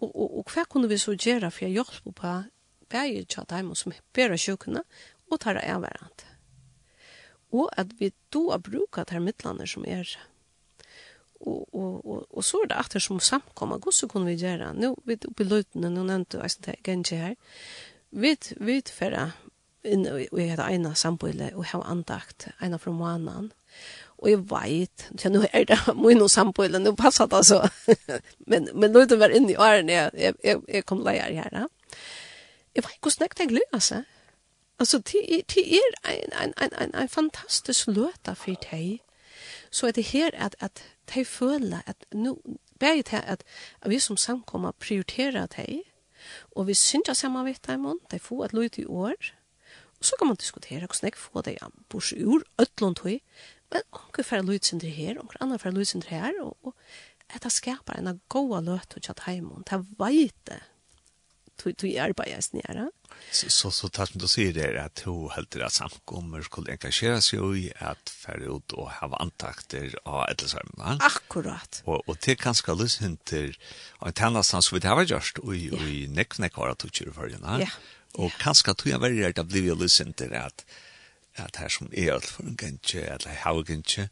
Og, 0.00 0.10
og, 0.10 0.38
og 0.40 0.52
hva 0.54 0.64
kunne 0.64 0.88
vi 0.88 0.98
så 0.98 1.14
gjøre 1.14 1.50
for 1.52 1.66
jeg 1.66 1.76
hjelp 1.76 2.14
på 2.16 2.34
bæger 2.90 3.28
tja 3.28 3.44
dem 3.50 3.74
som 3.78 3.94
bærer 4.16 4.40
sjukene 4.40 4.82
og 5.30 5.40
tar 5.40 5.58
det 5.58 5.68
avværende. 5.68 6.26
Og 7.52 7.70
at 7.76 7.86
vi 7.98 8.12
då 8.30 8.50
har 8.50 8.58
brukar 8.58 9.04
de 9.04 9.20
midlene 9.20 9.66
som 9.66 9.84
er. 9.84 10.18
Og, 11.40 11.74
og, 11.74 12.06
og, 12.06 12.26
og 12.30 12.44
så 12.44 12.62
er 12.62 12.66
det 12.66 12.78
etter 12.78 13.00
som 13.00 13.20
samkommer, 13.20 13.78
hvordan 13.78 14.08
kunne 14.08 14.26
vi 14.26 14.36
gjøre? 14.36 14.74
Nå, 14.74 14.94
vi 15.04 15.12
er 15.12 15.28
oppe 15.28 15.44
i 15.44 15.48
løytene, 15.48 15.90
nå 15.90 16.02
nevnte 16.04 16.38
jeg 16.38 16.50
det 16.66 16.74
ikke 16.78 17.16
her. 17.16 17.34
Vi 18.10 18.34
er 18.36 18.92
ferdig 18.92 19.30
inn 19.84 20.04
i 20.04 20.28
dette 20.34 20.66
ene 20.68 20.92
samboile 20.94 21.54
og 21.54 21.64
har 21.72 21.86
andakt 21.88 22.50
ene 22.60 22.78
fra 22.78 22.92
måneden. 22.92 23.52
Og 24.20 24.30
jeg 24.30 24.40
vet, 24.50 25.10
ja, 25.24 25.30
nå 25.32 25.44
er 25.52 25.64
det 25.64 25.78
min 26.04 26.22
och 26.22 26.30
samboende, 26.30 26.78
nå 26.78 26.94
passer 26.94 27.26
det 27.26 27.36
alltså. 27.36 27.68
men, 28.50 28.68
men 28.74 28.90
nå 28.92 29.00
er 29.00 29.04
det 29.04 29.18
väl 29.18 29.36
inne 29.36 29.52
i 29.52 29.56
åren 29.56 29.88
jeg, 29.88 30.10
jeg 30.14 30.34
jag, 30.44 30.62
jag 30.68 30.84
kom 30.86 31.04
lära 31.04 31.32
her. 31.32 31.48
Ja. 31.52 31.66
Jeg 32.74 32.84
vet 32.84 32.92
inte 32.92 33.06
hur 33.06 33.10
snäckt 33.10 33.38
jag 33.38 33.48
glömmer 33.48 33.72
Altså. 33.72 34.02
Alltså, 34.78 34.98
det, 34.98 35.42
det 35.54 35.74
er 35.74 35.92
en, 36.04 36.32
en, 36.42 36.52
en, 36.62 36.70
en, 36.82 36.94
en 36.94 37.08
fantastisk 37.08 37.86
løte 37.86 38.34
for 38.34 38.56
deg. 38.70 39.00
Så 39.70 39.86
er 39.86 39.92
det 39.92 40.04
her 40.04 40.30
at, 40.34 40.56
at 40.60 40.82
de 41.14 41.24
följer 41.24 41.82
att 41.86 42.04
nu, 42.14 42.34
bäget 42.78 43.08
här 43.08 43.24
at 43.28 43.44
vi 43.86 44.00
som 44.00 44.16
samkommer 44.16 44.72
prioriterer 44.72 45.46
deg, 45.46 45.82
og 46.56 46.66
vi 46.66 46.74
synes 46.74 47.08
att 47.08 47.16
samman 47.16 47.44
vet 47.44 47.66
dem, 47.66 48.00
de 48.10 48.18
får 48.18 48.44
et 48.44 48.52
löjt 48.52 48.78
i 48.78 48.86
år. 48.86 49.14
Och 50.00 50.04
så 50.04 50.16
kan 50.18 50.26
man 50.26 50.36
diskutere 50.36 50.78
hvordan 50.80 51.02
jeg 51.02 51.16
får 51.16 51.42
det, 51.42 51.58
dig 51.60 51.70
bors 51.88 52.12
ur 52.12 52.42
ötlånt 52.58 52.98
höj 52.98 53.20
men 53.70 53.86
onkur 53.92 54.26
fer 54.26 54.42
lutsindur 54.46 54.92
her, 54.94 55.20
onkur 55.22 55.40
annar 55.40 55.62
fer 55.62 55.74
lutsindur 55.74 56.10
her, 56.10 56.36
og, 56.42 56.56
og 56.66 57.34
etta 57.34 57.52
skapar 57.52 58.00
en 58.00 58.20
goa 58.32 58.60
løt 58.64 58.96
og 58.96 59.06
tjatt 59.06 59.26
heimund, 59.28 59.66
ta 59.70 59.82
veite 60.00 60.62
tog 61.60 61.76
tog 61.76 61.96
arbeidet 62.00 62.44
snæra. 62.44 62.88
Så 63.32 63.50
så 63.50 63.70
så 63.70 63.88
tar 63.88 64.06
som 64.06 64.20
du 64.20 64.26
sier 64.28 64.52
det 64.52 64.68
at 64.80 64.94
to 65.02 65.28
helt 65.34 65.50
det 65.52 65.68
samkommer 65.72 66.42
skulle 66.42 66.72
engasjere 66.72 67.20
seg 67.20 67.56
i 67.58 67.64
at 67.80 68.10
fer 68.10 68.46
ut 68.48 68.72
og 68.72 68.88
ha 68.96 69.08
antakter 69.20 69.94
av 70.06 70.24
et 70.30 70.42
eller. 70.42 70.98
Akkurat. 71.04 71.82
Og 71.84 72.08
og 72.08 72.16
det 72.24 72.38
kan 72.38 72.54
skal 72.54 72.78
lus 72.78 72.98
hinter 72.98 73.56
og 74.00 74.14
tæna 74.14 74.42
sans 74.42 74.72
vi 74.72 74.78
det 74.78 74.88
har 74.88 75.04
gjort 75.04 75.38
og 75.38 75.54
og 75.72 75.82
nekk 76.16 76.38
nekk 76.38 76.54
har 76.56 76.74
tog 76.74 76.90
kjøre 76.90 77.12
for 77.12 77.28
den. 77.28 77.44
Ja. 77.60 77.70
Og 78.14 78.32
kanskje 78.38 78.74
tog 78.74 78.92
jeg 78.92 79.00
veldig 79.00 79.26
rett 79.26 79.38
at 79.38 79.48
bli 79.48 79.68
lus 79.68 79.98
hinter 79.98 80.32
at 80.32 80.64
at 81.36 81.56
her 81.56 81.68
som 81.68 81.90
er 81.92 82.14
alt 82.14 82.26
for 82.26 82.42
en 82.42 82.56
gentje, 82.58 83.00
eller 83.06 83.28
her 83.28 83.42
hau 83.44 83.62
gentje, 83.66 84.08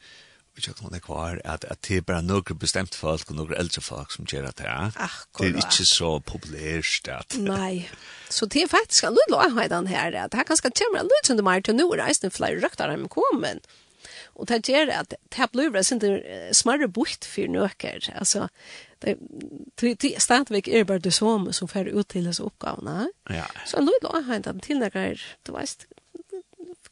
og 0.59 0.63
ikke 0.63 0.83
noen 0.83 0.95
det 0.97 1.03
at, 1.47 1.65
at 1.71 1.79
det 1.87 1.97
er 1.97 2.07
bare 2.07 2.23
noen 2.27 2.59
bestemt 2.59 2.97
folk 2.99 3.31
og 3.31 3.37
noen 3.39 3.55
eldre 3.55 3.83
folk 3.85 4.15
som 4.15 4.27
gjør 4.27 4.49
at 4.49 4.59
det 4.59 4.67
er. 4.67 4.95
Akkurat. 4.97 5.45
Det 5.45 5.51
er 5.53 5.67
ikke 5.69 5.87
så 5.87 6.11
populært. 6.19 7.11
At, 7.15 7.37
Nei, 7.39 7.87
så 8.31 8.49
det 8.51 8.65
er 8.65 8.73
faktisk 8.73 9.07
en 9.07 9.19
lille 9.19 9.43
avhøyden 9.45 9.87
her, 9.87 10.17
at 10.19 10.33
det 10.33 10.41
er 10.41 10.49
ganske 10.49 10.73
kan 10.75 10.99
en 10.99 11.07
lille 11.07 11.23
som 11.23 11.37
under 11.37 11.47
meg 11.47 11.67
til 11.67 11.79
nå, 11.79 11.87
reisende 12.01 12.35
flere 12.35 12.59
røkter 12.65 12.91
har 12.91 13.07
kommet. 13.13 13.71
Og 14.39 14.49
det 14.51 14.61
gjør 14.71 14.91
at 14.95 15.15
det 15.15 15.39
her 15.39 15.49
blir 15.51 15.83
sin 15.83 16.03
smarre 16.55 16.89
bort 16.89 17.27
for 17.27 17.51
nøkker. 17.51 18.11
Altså, 18.15 18.49
det, 19.03 19.17
det, 19.81 20.15
stadigvæk 20.23 20.69
er 20.69 20.85
bare 20.85 21.03
det 21.03 21.15
som 21.15 21.53
som 21.53 21.71
fer 21.71 21.91
ut 21.91 22.07
til 22.09 22.27
disse 22.27 22.43
oppgavene. 22.43 23.09
Ja. 23.31 23.47
Så 23.67 23.79
en 23.79 23.91
lille 23.91 24.15
avhøyden 24.15 24.61
til 24.61 24.83
noen, 24.83 25.23
du 25.47 25.55
vet, 25.55 25.87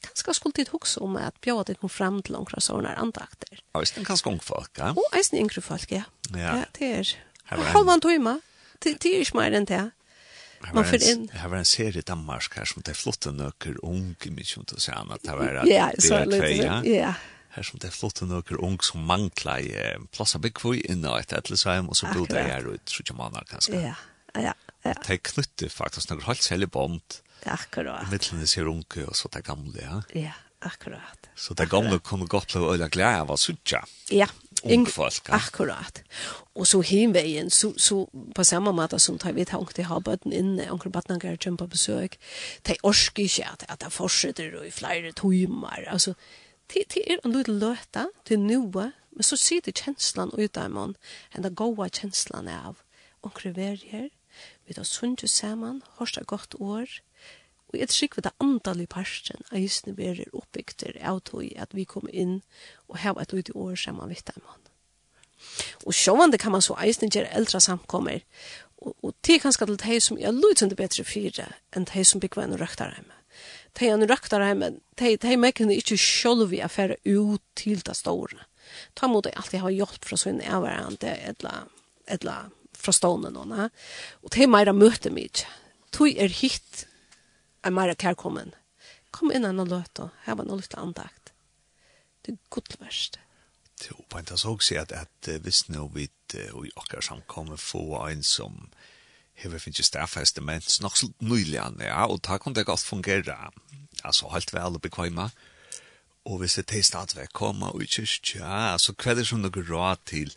kanskje 0.08 0.34
skulle 0.38 0.56
tid 0.56 0.72
hugsa 0.72 1.02
om 1.04 1.18
at 1.20 1.36
bjóa 1.44 1.64
det 1.68 1.78
kom 1.80 1.92
frem 1.92 2.20
til 2.24 2.36
noen 2.36 2.62
sånne 2.62 2.94
andakter. 3.00 3.60
Ja, 3.60 3.82
visst, 3.82 3.98
kanskje 4.06 4.32
ung 4.32 4.42
folk, 4.44 4.72
ja? 4.78 4.92
Og 4.96 5.16
eisen 5.16 5.40
yngre 5.40 5.62
folk, 5.64 5.92
ja. 5.92 6.06
Ja, 6.34 6.62
det 6.78 6.90
er. 7.00 7.12
Halv 7.50 7.92
en 7.92 8.02
tøyma. 8.02 8.38
Det 8.82 8.96
er 8.96 9.20
ikke 9.20 9.38
mer 9.38 9.54
enn 9.56 9.68
det. 9.68 9.84
Man 10.72 10.86
får 10.88 11.04
inn. 11.04 11.24
Her 11.36 11.50
var 11.52 11.60
en 11.60 11.68
serie 11.68 12.00
i 12.00 12.06
Danmark 12.06 12.56
her 12.56 12.66
som 12.68 12.82
det 12.84 12.94
er 12.94 12.98
flotte 12.98 13.32
nøkker 13.34 13.78
unge, 13.86 14.32
mye 14.32 14.48
som 14.48 14.64
du 14.66 14.76
sier, 14.80 14.96
at 14.96 15.24
det 15.24 15.36
var 15.36 15.60
ja, 15.68 15.90
så 16.02 16.22
litt, 16.28 16.64
ja. 16.88 17.12
Her 17.56 17.66
som 17.66 17.80
det 17.80 17.90
er 17.90 17.94
flotte 17.96 18.28
nøkker 18.28 18.60
unge 18.64 18.84
som 18.84 19.04
mangler 19.08 19.62
i 19.64 19.74
plass 20.16 20.36
av 20.36 20.42
byggvøy 20.44 20.82
inne 20.90 21.12
og 21.12 21.20
et 21.20 21.36
etterlisheim, 21.36 21.90
og 21.92 21.98
så 21.98 22.10
bodde 22.12 22.40
jeg 22.40 22.50
her 22.50 22.66
ut, 22.68 22.84
så 22.90 23.04
ikke 23.04 23.18
man 23.20 23.36
kanskje. 23.48 23.84
Ja, 23.84 23.94
ja, 24.34 24.56
ja. 24.84 24.96
Det 24.96 25.18
er 25.18 25.22
knyttet 25.30 25.72
faktisk 25.72 26.10
noen 26.10 26.26
halvt 26.26 26.48
særlig 26.48 26.70
bånd 26.72 27.20
Akkurat. 27.52 28.10
Mittlene 28.10 28.46
ser 28.46 28.68
unke 28.70 29.06
og 29.06 29.16
så 29.16 29.30
det 29.32 29.44
gamle, 29.46 29.78
ja. 29.82 30.00
Ja, 30.14 30.34
akkurat. 30.66 31.30
Så 31.36 31.54
det 31.54 31.68
gamle 31.70 31.98
kunne 31.98 32.26
godt 32.26 32.52
gott 32.52 32.72
øyla 32.74 32.88
glede 32.88 33.22
av 33.22 33.30
å 33.30 33.38
sutja. 33.40 33.84
Ja, 34.10 34.28
Ung 34.64 34.86
folk. 34.88 35.28
Akkurat. 35.28 36.02
Og 36.54 36.66
så 36.66 36.80
hemvägen 36.80 37.50
så 37.50 37.72
så 37.76 38.06
på 38.34 38.44
samme 38.44 38.72
måte 38.72 38.98
som 38.98 39.18
tar 39.18 39.32
vi 39.32 39.44
tanke 39.44 39.84
ha 39.84 39.98
bøtten 40.00 40.32
inne 40.32 40.70
onkel 40.72 40.90
Batnan 40.90 41.18
går 41.18 41.36
jumpa 41.46 41.64
på 41.64 41.70
besøk, 41.70 42.16
de 42.66 42.76
orsker 42.82 43.22
ikke 43.22 43.48
at, 43.52 43.64
at 43.68 43.80
de 43.80 43.90
fortsetter 43.90 44.64
i 44.64 44.70
flere 44.70 45.12
timmar. 45.12 45.84
Altså, 45.86 46.14
det 46.72 46.84
det 46.94 47.02
er 47.06 47.18
en 47.24 47.32
liten 47.32 47.58
løte 47.58 48.08
til 48.24 48.38
noe, 48.38 48.92
men 49.12 49.22
så 49.22 49.36
sitter 49.36 49.72
känslan 49.72 50.32
ut 50.38 50.56
av 50.56 50.70
man 50.70 50.96
den 51.34 51.42
där 51.42 51.50
gode 51.50 51.90
känslan 51.90 52.48
av 52.48 52.76
onkel 53.22 53.52
Verger. 53.52 54.10
Vi 54.66 54.74
då 54.74 54.84
sundt 54.84 55.30
sammen, 55.30 55.82
hørste 55.98 56.24
godt 56.24 56.54
år 56.60 56.86
Og 57.72 57.80
jeg 57.80 57.90
tror 57.90 58.22
det 58.22 58.34
andal 58.40 58.80
i 58.84 58.86
parsten 58.90 59.42
av 59.50 59.58
hysene 59.58 59.96
er 59.98 60.22
oppbygter 60.32 60.98
av 61.02 61.20
tog 61.26 61.48
at 61.58 61.74
vi 61.74 61.84
kommer 61.88 62.14
inn 62.14 62.40
og 62.86 63.00
har 63.02 63.18
et 63.20 63.34
ut 63.34 63.50
i 63.50 63.56
år 63.56 63.74
sammen 63.80 64.12
vidt 64.12 64.30
dem. 64.30 64.44
Og 65.84 65.94
sjåvande 65.94 66.38
kan 66.38 66.54
man 66.54 66.64
så 66.64 66.76
eisen 66.80 67.10
gjøre 67.12 67.32
eldre 67.36 67.60
samkommer. 67.60 68.22
Og, 68.78 68.94
og 69.02 69.14
det 69.26 69.36
er 69.36 69.44
kanskje 69.44 69.68
til 69.68 69.78
de 69.82 70.00
som 70.00 70.18
er 70.18 70.34
lutende 70.34 70.78
bedre 70.78 71.04
fire 71.04 71.50
enn 71.74 71.88
de 71.90 72.04
som 72.04 72.22
bygger 72.22 72.44
en 72.44 72.58
røktarheim. 72.60 73.10
De 73.76 73.88
er 73.88 73.94
en 73.96 74.08
røktarheim, 74.08 74.64
de, 74.96 75.16
de 75.20 75.36
mekkene 75.36 75.76
ikke 75.76 75.98
selv 76.00 76.48
vi 76.50 76.62
affære 76.64 76.96
ut 77.04 77.42
til 77.58 77.82
det 77.84 77.96
store. 77.98 78.46
Ta 78.96 79.08
mot 79.10 79.24
det 79.24 79.36
alltid 79.36 79.62
ha 79.62 79.72
hjelp 79.72 80.04
fra 80.04 80.18
sin 80.20 80.40
avvarende 80.40 81.12
eller, 81.28 81.66
eller 82.08 82.48
fra 82.76 82.94
stående 82.94 83.32
noen. 83.34 83.68
Og 84.24 84.32
de 84.32 84.44
er 84.44 84.50
mer 84.50 84.72
møte 84.72 85.12
mye. 85.12 85.44
Tog 85.94 86.12
er 86.12 86.32
hitt 86.32 86.85
er 87.66 87.74
mer 87.74 87.94
kærkommen. 87.94 88.54
Kom 89.14 89.32
inn 89.32 89.46
og 89.48 89.70
løt 89.70 90.02
og 90.02 90.12
her 90.26 90.36
var 90.38 90.48
noe 90.48 90.60
litt 90.60 90.76
andakt. 90.78 91.32
Det 92.22 92.34
er 92.34 92.42
godt 92.50 92.76
verst. 92.80 93.18
Det 93.76 93.92
er 93.92 94.18
en 94.18 94.28
tas 94.28 94.44
også 94.48 94.80
at, 94.80 94.92
at 94.92 95.30
hvis 95.44 95.66
nå 95.68 95.86
vi 95.94 96.06
i 96.06 96.72
akkurat 96.76 97.04
samkommer 97.04 97.60
få 97.60 97.84
en 98.08 98.22
som 98.24 98.70
hever 99.36 99.60
finnes 99.60 99.84
stafest 99.86 100.38
demens 100.38 100.80
nok 100.80 100.96
så 100.96 101.10
nylig 101.20 101.58
an, 101.60 101.76
ja, 101.80 102.06
og 102.08 102.22
da 102.24 102.38
kan 102.40 102.54
det 102.56 102.66
godt 102.66 102.80
fungere. 102.80 103.36
Altså, 104.04 104.28
helt 104.32 104.52
vel 104.52 104.78
og 104.78 104.82
bekvemme. 104.82 105.30
Og 106.26 106.38
hvis 106.38 106.54
det 106.54 106.72
er 106.74 106.82
stadigvæk 106.82 107.32
kommer 107.32 107.68
og 107.68 107.82
ikke, 107.82 108.06
ja, 108.34 108.78
så 108.78 108.94
hva 108.96 109.12
er 109.12 109.20
det 109.20 109.26
som 109.28 109.44
noe 109.44 109.66
råd 109.68 110.02
til 110.06 110.32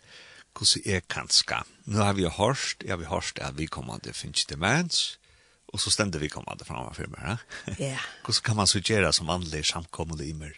hvordan 0.54 0.84
jeg 0.86 1.08
kan 1.08 1.28
ska. 1.30 1.62
Nå 1.86 2.02
har 2.02 2.12
vi 2.12 2.28
hørt, 2.28 2.84
ja, 2.84 2.96
vi 2.96 3.04
har 3.04 3.14
hørt 3.14 3.38
at 3.38 3.58
vi 3.58 3.66
kommer 3.66 3.98
til 3.98 4.14
finnes 4.14 4.44
demens, 4.44 5.00
og 5.14 5.29
Och 5.72 5.80
så 5.80 5.90
stämde 5.90 6.18
vi 6.18 6.28
kommande 6.28 6.64
framför 6.64 7.06
mig. 7.06 7.36
Ja. 7.78 7.98
Hur 8.26 8.32
kan 8.42 8.56
man 8.56 8.66
suggera 8.66 9.12
som 9.12 9.28
andlig 9.28 9.66
samkommande 9.66 10.24
i 10.24 10.34
mig? 10.34 10.52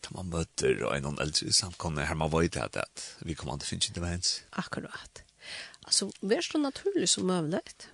Tar 0.00 0.14
man 0.14 0.28
möter 0.28 0.82
och 0.82 0.96
en 0.96 1.02
någon 1.02 1.18
äldre 1.18 1.52
samkommande 1.52 2.04
här 2.04 2.14
man 2.14 2.30
var 2.30 2.42
i 2.42 2.48
det 2.48 2.60
här, 2.60 2.78
att 2.78 3.16
vi 3.18 3.34
kommer 3.34 3.52
inte 3.52 3.66
finns 3.66 3.88
inte 3.88 4.00
ens. 4.00 4.42
Akkurat. 4.50 5.22
Alltså, 5.82 6.10
vi 6.20 6.34
är 6.34 6.42
så 6.42 6.58
naturligt 6.58 7.10
som 7.10 7.26
möjligt. 7.26 7.88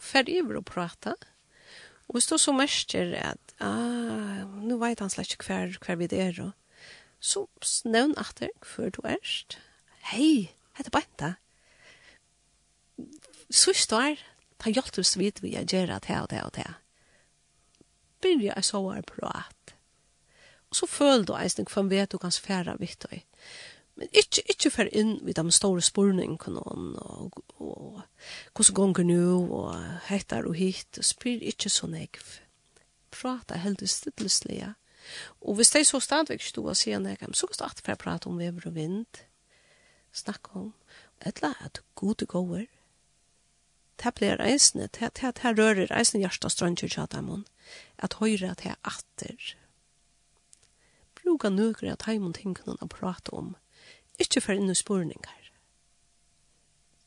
Färdig 0.00 0.36
över 0.36 0.54
att 0.54 0.64
prata. 0.64 1.16
Och 2.06 2.16
vi 2.16 2.20
står 2.20 2.38
så 2.38 2.52
märker 2.52 3.12
att 3.12 3.54
ah, 3.58 4.44
nu 4.44 4.78
vet 4.78 5.00
han 5.00 5.10
släck 5.10 5.38
kvar, 5.38 5.72
kvar 5.72 5.96
vi 5.96 6.06
det 6.06 6.22
är 6.22 6.32
då. 6.32 6.52
Så 7.20 7.48
snön 7.62 8.14
det 8.38 8.50
för 8.62 8.90
du 8.90 9.08
erst. 9.08 9.58
Hej, 10.00 10.56
heter 10.74 10.90
Benta. 10.90 11.34
Så 13.50 13.74
står 13.74 14.16
ta 14.58 14.72
hjelp 14.72 14.98
oss 14.98 15.16
vidt 15.20 15.42
vi 15.42 15.54
gjør 15.56 15.96
det 16.00 16.18
og 16.20 16.30
det 16.30 16.42
og 16.42 16.52
det. 16.56 16.68
Byrja 18.22 18.54
jeg 18.54 18.64
så 18.64 18.82
var 18.82 19.02
prat. 19.06 19.74
Og 20.70 20.76
så 20.76 20.86
føler 20.86 21.24
du 21.24 21.34
eisen 21.36 21.68
for 21.70 21.88
vet 21.90 22.12
du 22.12 22.18
kan 22.18 22.34
sfære 22.34 22.78
vidt 22.80 23.06
deg. 23.10 23.24
Men 23.96 24.08
ikke, 24.12 24.42
ikke 24.52 24.70
for 24.70 24.88
inn 24.92 25.14
i 25.24 25.32
de 25.32 25.52
store 25.52 25.80
spørningene, 25.80 26.60
og, 26.60 27.38
og, 27.56 27.60
og 27.60 28.02
hvordan 28.52 28.74
gonger 28.74 29.06
nå 29.08 29.46
og 29.56 29.70
heitar 30.10 30.48
og 30.48 30.58
hit 30.58 30.98
og 31.00 31.04
spyr 31.04 31.40
ikke 31.40 31.72
så 31.72 31.88
negv. 31.88 32.34
Prata 33.10 33.56
helt 33.56 33.80
heldig 33.80 34.52
ja. 34.52 34.74
Og 35.40 35.54
hvis 35.54 35.70
det 35.70 35.80
er 35.80 35.88
så 35.88 36.00
stadvik 36.00 36.42
stå 36.42 36.66
og 36.66 36.76
sier 36.76 36.98
negv, 36.98 37.32
så 37.32 37.46
kan 37.46 37.56
du 37.58 37.64
alltid 37.64 37.84
for 37.86 37.94
prate 37.94 38.28
om 38.28 38.38
vever 38.38 38.66
og 38.66 38.74
vind. 38.74 39.22
Snakk 40.12 40.52
om. 40.56 40.74
Etla 41.24 41.54
at 41.64 41.80
god 41.94 42.22
er 42.22 42.26
goer 42.26 42.66
det 44.02 44.14
blir 44.14 44.36
reisende, 44.36 44.88
det, 44.92 45.14
det, 45.20 45.34
det 45.42 45.52
rører 45.58 45.90
reisende 45.90 46.24
hjertet 46.26 46.52
strøntjur 46.52 47.06
dem, 47.12 47.44
at 47.98 48.18
høyre 48.20 48.50
at 48.50 48.64
det 48.64 48.76
atter. 48.84 49.54
Bruga 51.16 51.48
nøkere 51.50 51.92
at 51.96 52.06
heimon 52.06 52.36
tingene 52.36 52.76
å 52.80 52.90
prate 52.92 53.32
om, 53.34 53.54
ikke 54.18 54.40
for 54.44 54.56
inne 54.56 54.76
spørninger. 54.76 55.50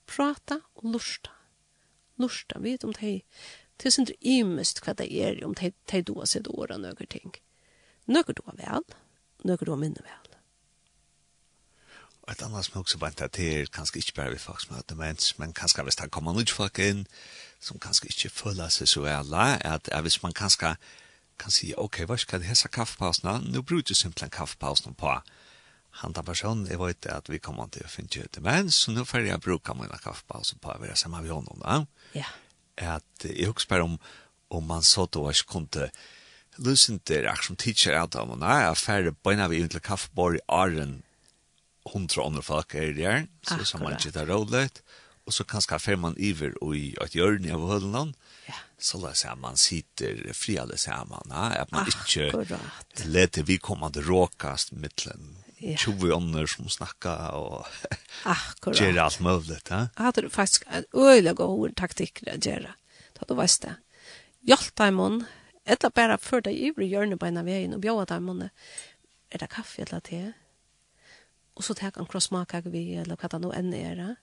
Prata 0.10 0.60
og 0.76 0.90
lusta. 0.96 1.34
Lusta, 2.20 2.60
vet 2.60 2.84
om 2.84 2.94
det 2.94 3.22
Det 3.80 3.94
er 3.96 4.16
imest 4.22 4.82
hva 4.84 4.94
det 4.94 5.08
er 5.08 5.46
om 5.46 5.54
de 5.56 6.02
doa 6.04 6.26
seg 6.28 6.44
dåra 6.44 6.78
nøkker 6.78 7.06
ting. 7.08 7.32
Nøkker 8.08 8.36
doa 8.42 8.52
vel, 8.58 8.84
nøkker 9.46 9.66
doa 9.66 9.78
minne 9.80 10.04
vel 10.04 10.29
et 12.32 12.42
annet 12.42 12.66
som 12.66 12.82
också 12.82 12.98
bara 12.98 13.10
inte 13.10 13.26
är 13.26 13.66
kanskje 13.66 14.00
ikke 14.00 14.16
bare 14.16 14.32
vi 14.32 14.38
folk 14.38 14.62
som 14.62 14.76
har 14.76 14.84
demens, 14.90 15.38
men 15.38 15.54
kanskje 15.54 15.84
hvis 15.84 15.96
det 15.96 16.12
kommer 16.12 16.34
noen 16.34 16.48
folk 16.48 16.80
inn, 16.80 17.08
som 17.60 17.80
kanskje 17.80 18.08
ikke 18.10 18.30
føler 18.30 18.70
seg 18.70 18.88
så 18.88 19.02
väl 19.02 19.34
at, 19.34 19.90
at 19.90 20.02
hvis 20.02 20.22
man 20.24 20.34
kanskje 20.34 20.76
kan 21.40 21.52
si, 21.52 21.74
ok, 21.78 22.04
hva 22.06 22.18
skal 22.18 22.40
det 22.40 22.50
hese 22.50 22.68
kaffepausen? 22.68 23.52
Nå 23.52 23.62
bruker 23.62 23.88
du 23.88 23.96
simpelthen 23.96 24.30
kaffepausen 24.30 24.94
på 24.94 25.22
han 26.00 26.14
där 26.14 26.22
personen, 26.22 26.68
jeg 26.68 26.80
vet 26.80 27.06
at 27.06 27.30
vi 27.30 27.40
kommer 27.40 27.68
til 27.74 27.84
å 27.84 27.90
finne 27.90 28.24
ut 28.24 28.36
demens, 28.36 28.84
så 28.84 28.94
nå 28.94 29.04
får 29.06 29.26
jeg 29.26 29.42
bruke 29.42 29.74
mina 29.74 29.98
kaffepauser 29.98 30.58
på 30.62 30.72
att 30.72 30.80
vara 30.80 30.96
samma 30.96 31.22
vid 31.22 31.32
honom. 31.32 31.88
Ja. 32.14 32.26
At 32.78 33.26
jeg 33.26 33.48
husker 33.48 33.70
bare 33.70 33.84
om, 33.84 34.00
om 34.50 34.64
man 34.64 34.84
så 34.84 35.06
då 35.06 35.32
kunne 35.48 35.90
lusen 36.58 37.00
til 37.00 37.28
akkurat 37.28 37.46
som 37.46 37.56
teacher 37.56 37.96
at 37.96 38.16
av 38.16 38.30
henne, 38.30 38.46
jeg 38.46 38.78
færre 38.78 39.12
bøyna 39.12 39.48
vi 39.48 39.60
inn 39.60 39.70
til 39.70 39.82
kaffebord 39.82 40.36
i 40.36 40.46
åren 40.48 41.04
hundra 41.94 42.26
andre 42.28 42.44
folk 42.44 42.76
er 42.76 42.94
der, 42.98 43.28
så 43.48 43.64
som 43.66 43.84
man 43.84 43.96
ikke 43.98 44.14
tar 44.16 44.30
rådlet, 44.30 44.82
og 45.30 45.34
så 45.36 45.46
kanskje 45.46 45.80
fer 45.82 45.98
man 46.02 46.18
iver 46.18 46.56
og 46.62 46.74
i 46.78 46.96
et 47.04 47.16
hjørne 47.18 47.52
av 47.54 47.66
hølen, 47.70 48.16
ja. 48.48 48.58
så 48.82 48.98
la 49.02 49.12
seg 49.18 49.38
man 49.42 49.60
sitter 49.62 50.24
fri 50.34 50.56
friade 50.56 50.80
sammen, 50.82 51.30
ja? 51.30 51.52
at 51.62 51.72
man 51.76 51.90
ikke 51.90 52.30
Akkurat. 52.34 53.04
leter 53.06 53.46
vi 53.46 53.60
kommande 53.62 54.02
råkast 54.06 54.74
mittlen 54.74 55.36
ja. 55.60 55.78
20 55.78 56.14
ånder 56.14 56.46
som 56.46 56.70
snackar 56.70 57.32
och 57.32 57.68
gjør 58.66 58.98
alt 58.98 59.20
mulig. 59.20 59.60
Ja? 59.70 59.88
Jeg 59.96 60.06
hadde 60.06 60.30
faktisk 60.30 60.66
en 60.72 60.86
øyelig 60.96 61.36
god 61.36 61.76
taktikk 61.76 62.24
å 62.26 62.38
gjøre, 62.38 62.74
da 63.20 63.28
du 63.28 63.36
hade 63.36 63.58
det. 63.66 63.76
Hjälta 64.48 64.88
deg 64.88 64.96
mån, 64.96 65.24
etter 65.68 65.92
bare 65.92 66.18
før 66.18 66.42
deg 66.48 66.56
i 66.56 66.88
hjørne 66.88 67.20
på 67.20 67.28
en 67.28 67.42
av 67.42 67.46
veien, 67.46 67.76
og 67.76 67.84
bjør 67.84 68.06
deg 68.08 68.24
mån, 68.24 68.48
er 69.30 69.44
det 69.44 69.52
kaffe 69.52 69.84
eller 69.84 70.00
te? 70.00 70.32
og 71.60 71.66
så 71.68 71.76
tek 71.76 71.98
han 72.00 72.08
krossmakak 72.08 72.70
vi, 72.72 72.96
eller 72.96 73.20
hva 73.20 73.28
det 73.28 73.42
nå 73.44 73.52
enn 73.52 73.74
er, 73.76 74.16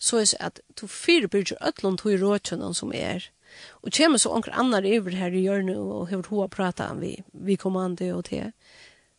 så 0.00 0.22
er 0.22 0.24
det 0.30 0.40
at 0.40 0.60
du 0.80 0.86
fire 0.88 1.28
byrger 1.28 1.60
øtlund 1.60 2.00
tog 2.00 2.12
i 2.14 2.74
som 2.74 2.92
er, 2.92 3.28
og 3.82 3.92
kommer 3.92 4.18
så 4.18 4.32
anker 4.32 4.52
annar 4.52 4.84
iver 4.84 5.12
her 5.12 5.30
i 5.30 5.44
hjørnet 5.44 5.76
og 5.76 6.08
hever 6.08 6.28
hoa 6.28 6.48
prata 6.48 6.92
vi, 6.94 7.22
vi 7.32 7.56
kommande 7.56 8.14
og 8.14 8.24
til, 8.24 8.52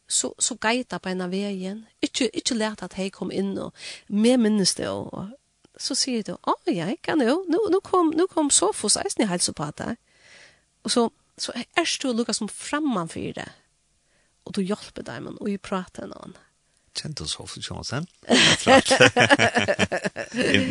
så, 0.08 0.34
så 0.40 0.56
gaita 0.56 0.98
på 0.98 1.10
en 1.10 1.22
av 1.22 1.30
veien, 1.30 1.86
ikke, 2.02 2.30
ikke 2.34 2.58
lärt 2.58 2.84
at 2.84 2.94
hei 2.94 3.10
kom 3.10 3.32
inn 3.32 3.58
og 3.58 3.74
med 4.08 4.42
minnes 4.42 4.74
det, 4.76 4.90
og 4.90 5.30
så 5.78 5.96
sier 5.96 6.24
du, 6.24 6.34
å, 6.34 6.56
ja, 6.66 6.90
jeg 6.90 6.98
kan 7.06 7.22
jo, 7.22 7.44
nå, 7.48 7.62
nå 7.70 7.80
kom, 7.86 8.10
nå 8.16 8.28
kom 8.28 8.50
Sofos 8.50 8.98
eisen 8.98 9.26
i 9.26 9.30
helsepata, 9.30 9.96
og 10.84 10.92
så, 10.92 11.10
så 11.38 11.54
er 11.54 11.98
du 12.02 12.12
lukka 12.12 12.34
som 12.34 12.50
framman 12.50 13.10
för 13.10 13.34
det, 13.34 13.50
og 14.46 14.54
du 14.54 14.62
hjelper 14.62 15.22
men 15.22 15.38
og 15.38 15.50
ju 15.50 15.58
prater 15.58 16.08
med 16.08 16.38
kjent 17.02 17.22
oss 17.24 17.36
ofte 17.42 17.62
ikke 17.62 17.84
sen. 17.88 18.08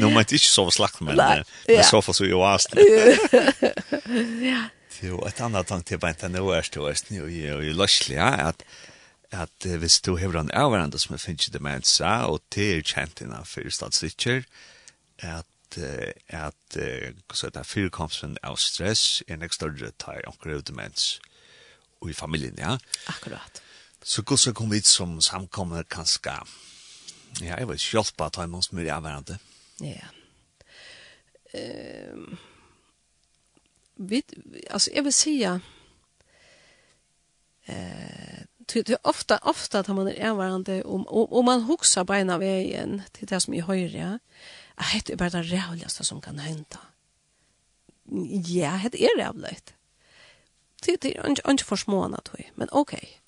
Nå 0.01 0.11
må 0.11 0.23
jeg 0.23 0.39
ikke 0.39 0.51
sove 0.51 0.75
slakt, 0.75 1.01
men, 1.05 1.19
men 1.19 1.85
så 1.85 2.01
får 2.05 2.19
så 2.21 2.29
jo 2.29 2.43
ast. 2.47 2.75
Ja. 4.45 4.65
Jo, 5.03 5.19
et 5.27 5.41
annet 5.43 5.67
tank 5.69 5.87
til 5.89 5.99
bare 6.01 6.29
nå 6.31 6.47
er 6.55 6.65
stå 6.65 6.87
er 6.89 6.97
snu 6.97 7.25
og 7.27 7.33
i 7.33 7.73
løslig, 7.77 8.17
ja, 8.17 8.51
at 8.51 8.65
at 9.35 9.67
hvis 9.67 9.99
du 10.07 10.15
hever 10.15 10.39
en 10.39 10.53
avverandre 10.55 10.99
som 11.03 11.19
finnes 11.19 11.51
demensa, 11.51 12.21
og 12.31 12.39
det 12.55 12.69
er 12.77 12.85
kjent 12.87 13.25
innenfor 13.25 13.67
statsrikker, 13.67 14.45
at 15.19 15.51
at 16.29 16.77
uh, 16.79 17.11
så 17.35 17.51
at 17.51 17.67
fyrkomsten 17.67 18.37
av 18.47 18.61
stress 18.63 19.25
er 19.27 19.41
nek 19.41 19.55
større 19.57 19.91
tar 19.99 20.23
omkring 20.31 20.63
demens 20.63 21.17
og 22.01 22.11
i 22.13 22.15
familien, 22.15 22.55
ja. 22.59 22.77
Akkurat. 23.11 23.64
Så 24.05 24.23
hvordan 24.23 24.55
kom 24.55 24.71
vi 24.71 24.81
som 24.85 25.21
samkommer 25.21 25.83
kanskje, 25.83 26.37
ja, 27.41 27.57
jeg 27.57 27.69
vet 27.69 27.81
ikke, 27.81 27.97
hjelp 27.97 28.21
at 28.21 28.37
han 28.37 28.63
som 28.63 28.79
er 28.79 28.93
avverende? 28.93 29.39
Ja. 29.81 30.11
Ehm 31.55 32.37
vi, 33.97 34.23
altså, 34.71 34.91
jeg 34.95 35.05
vil 35.05 35.13
säga 35.13 35.61
eh, 37.67 38.45
det 38.67 38.91
är 38.91 38.97
ofta 39.03 39.39
ofta 39.43 39.79
att 39.79 39.89
man 39.89 40.09
är 40.09 40.31
avvarande 40.31 40.83
om 40.83 41.07
om 41.09 41.45
man 41.45 41.63
huxar 41.63 42.05
beina 42.05 42.39
vägen 42.39 43.03
till 43.13 43.27
det 43.27 43.41
som 43.41 43.55
är 43.55 43.63
höjre. 43.63 44.19
Ja, 44.77 44.85
det 45.07 45.13
är 45.13 45.17
bara 45.17 45.31
det 45.31 45.43
rävligaste 45.43 46.05
som 46.05 46.21
kan 46.21 46.39
hända. 46.39 46.79
Ja, 48.47 48.81
det 48.93 49.05
är 49.05 49.19
rävligt. 49.19 49.75
Det 50.83 51.05
är 51.05 51.51
inte 51.51 51.65
för 51.65 51.77
små 51.77 52.09
tror 52.09 52.41
jag. 52.41 52.51
Men 52.55 52.69
okej. 52.73 52.99
Okay 52.99 53.24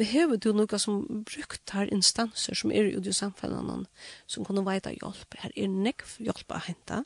hever 0.00 0.36
du 0.36 0.52
noe 0.56 0.78
som 0.80 1.02
brukt 1.26 1.74
her 1.74 1.90
instanser 1.92 2.56
som 2.58 2.72
er 2.72 2.90
ute 2.96 3.10
i 3.10 3.16
samfunnet 3.16 3.88
som 4.26 4.46
kunne 4.46 4.64
veta 4.66 4.92
hjelp. 4.94 5.36
Her 5.38 5.52
er 5.56 5.68
nek 5.68 6.04
hjelp 6.18 6.52
å 6.52 6.62
hente. 6.66 7.02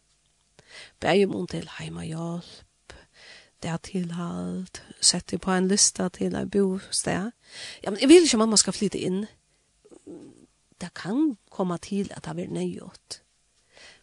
Begge 1.00 1.28
om 1.28 1.46
til 1.50 1.68
heima 1.78 2.04
hjelp, 2.06 2.94
det 3.62 3.72
er 3.72 3.82
tilhalt, 3.82 4.82
sett 5.00 5.32
på 5.40 5.50
en 5.50 5.68
lista 5.68 6.08
til 6.12 6.36
en 6.36 6.50
bosted. 6.50 7.32
Ja, 7.82 7.90
men 7.90 8.00
jeg 8.00 8.08
vil 8.08 8.26
ikke 8.26 8.40
mamma 8.42 8.58
skal 8.60 8.76
flytte 8.76 9.00
inn. 9.00 9.24
Det 10.76 10.92
kan 10.94 11.38
komme 11.50 11.78
til 11.80 12.12
at 12.12 12.28
det 12.28 12.36
blir 12.36 12.52
nøyot. 12.52 13.22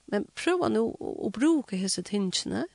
Men 0.10 0.26
prøv 0.36 0.66
nå 0.74 0.88
å 1.00 1.30
bruke 1.34 1.78
disse 1.80 2.02
tingene, 2.06 2.66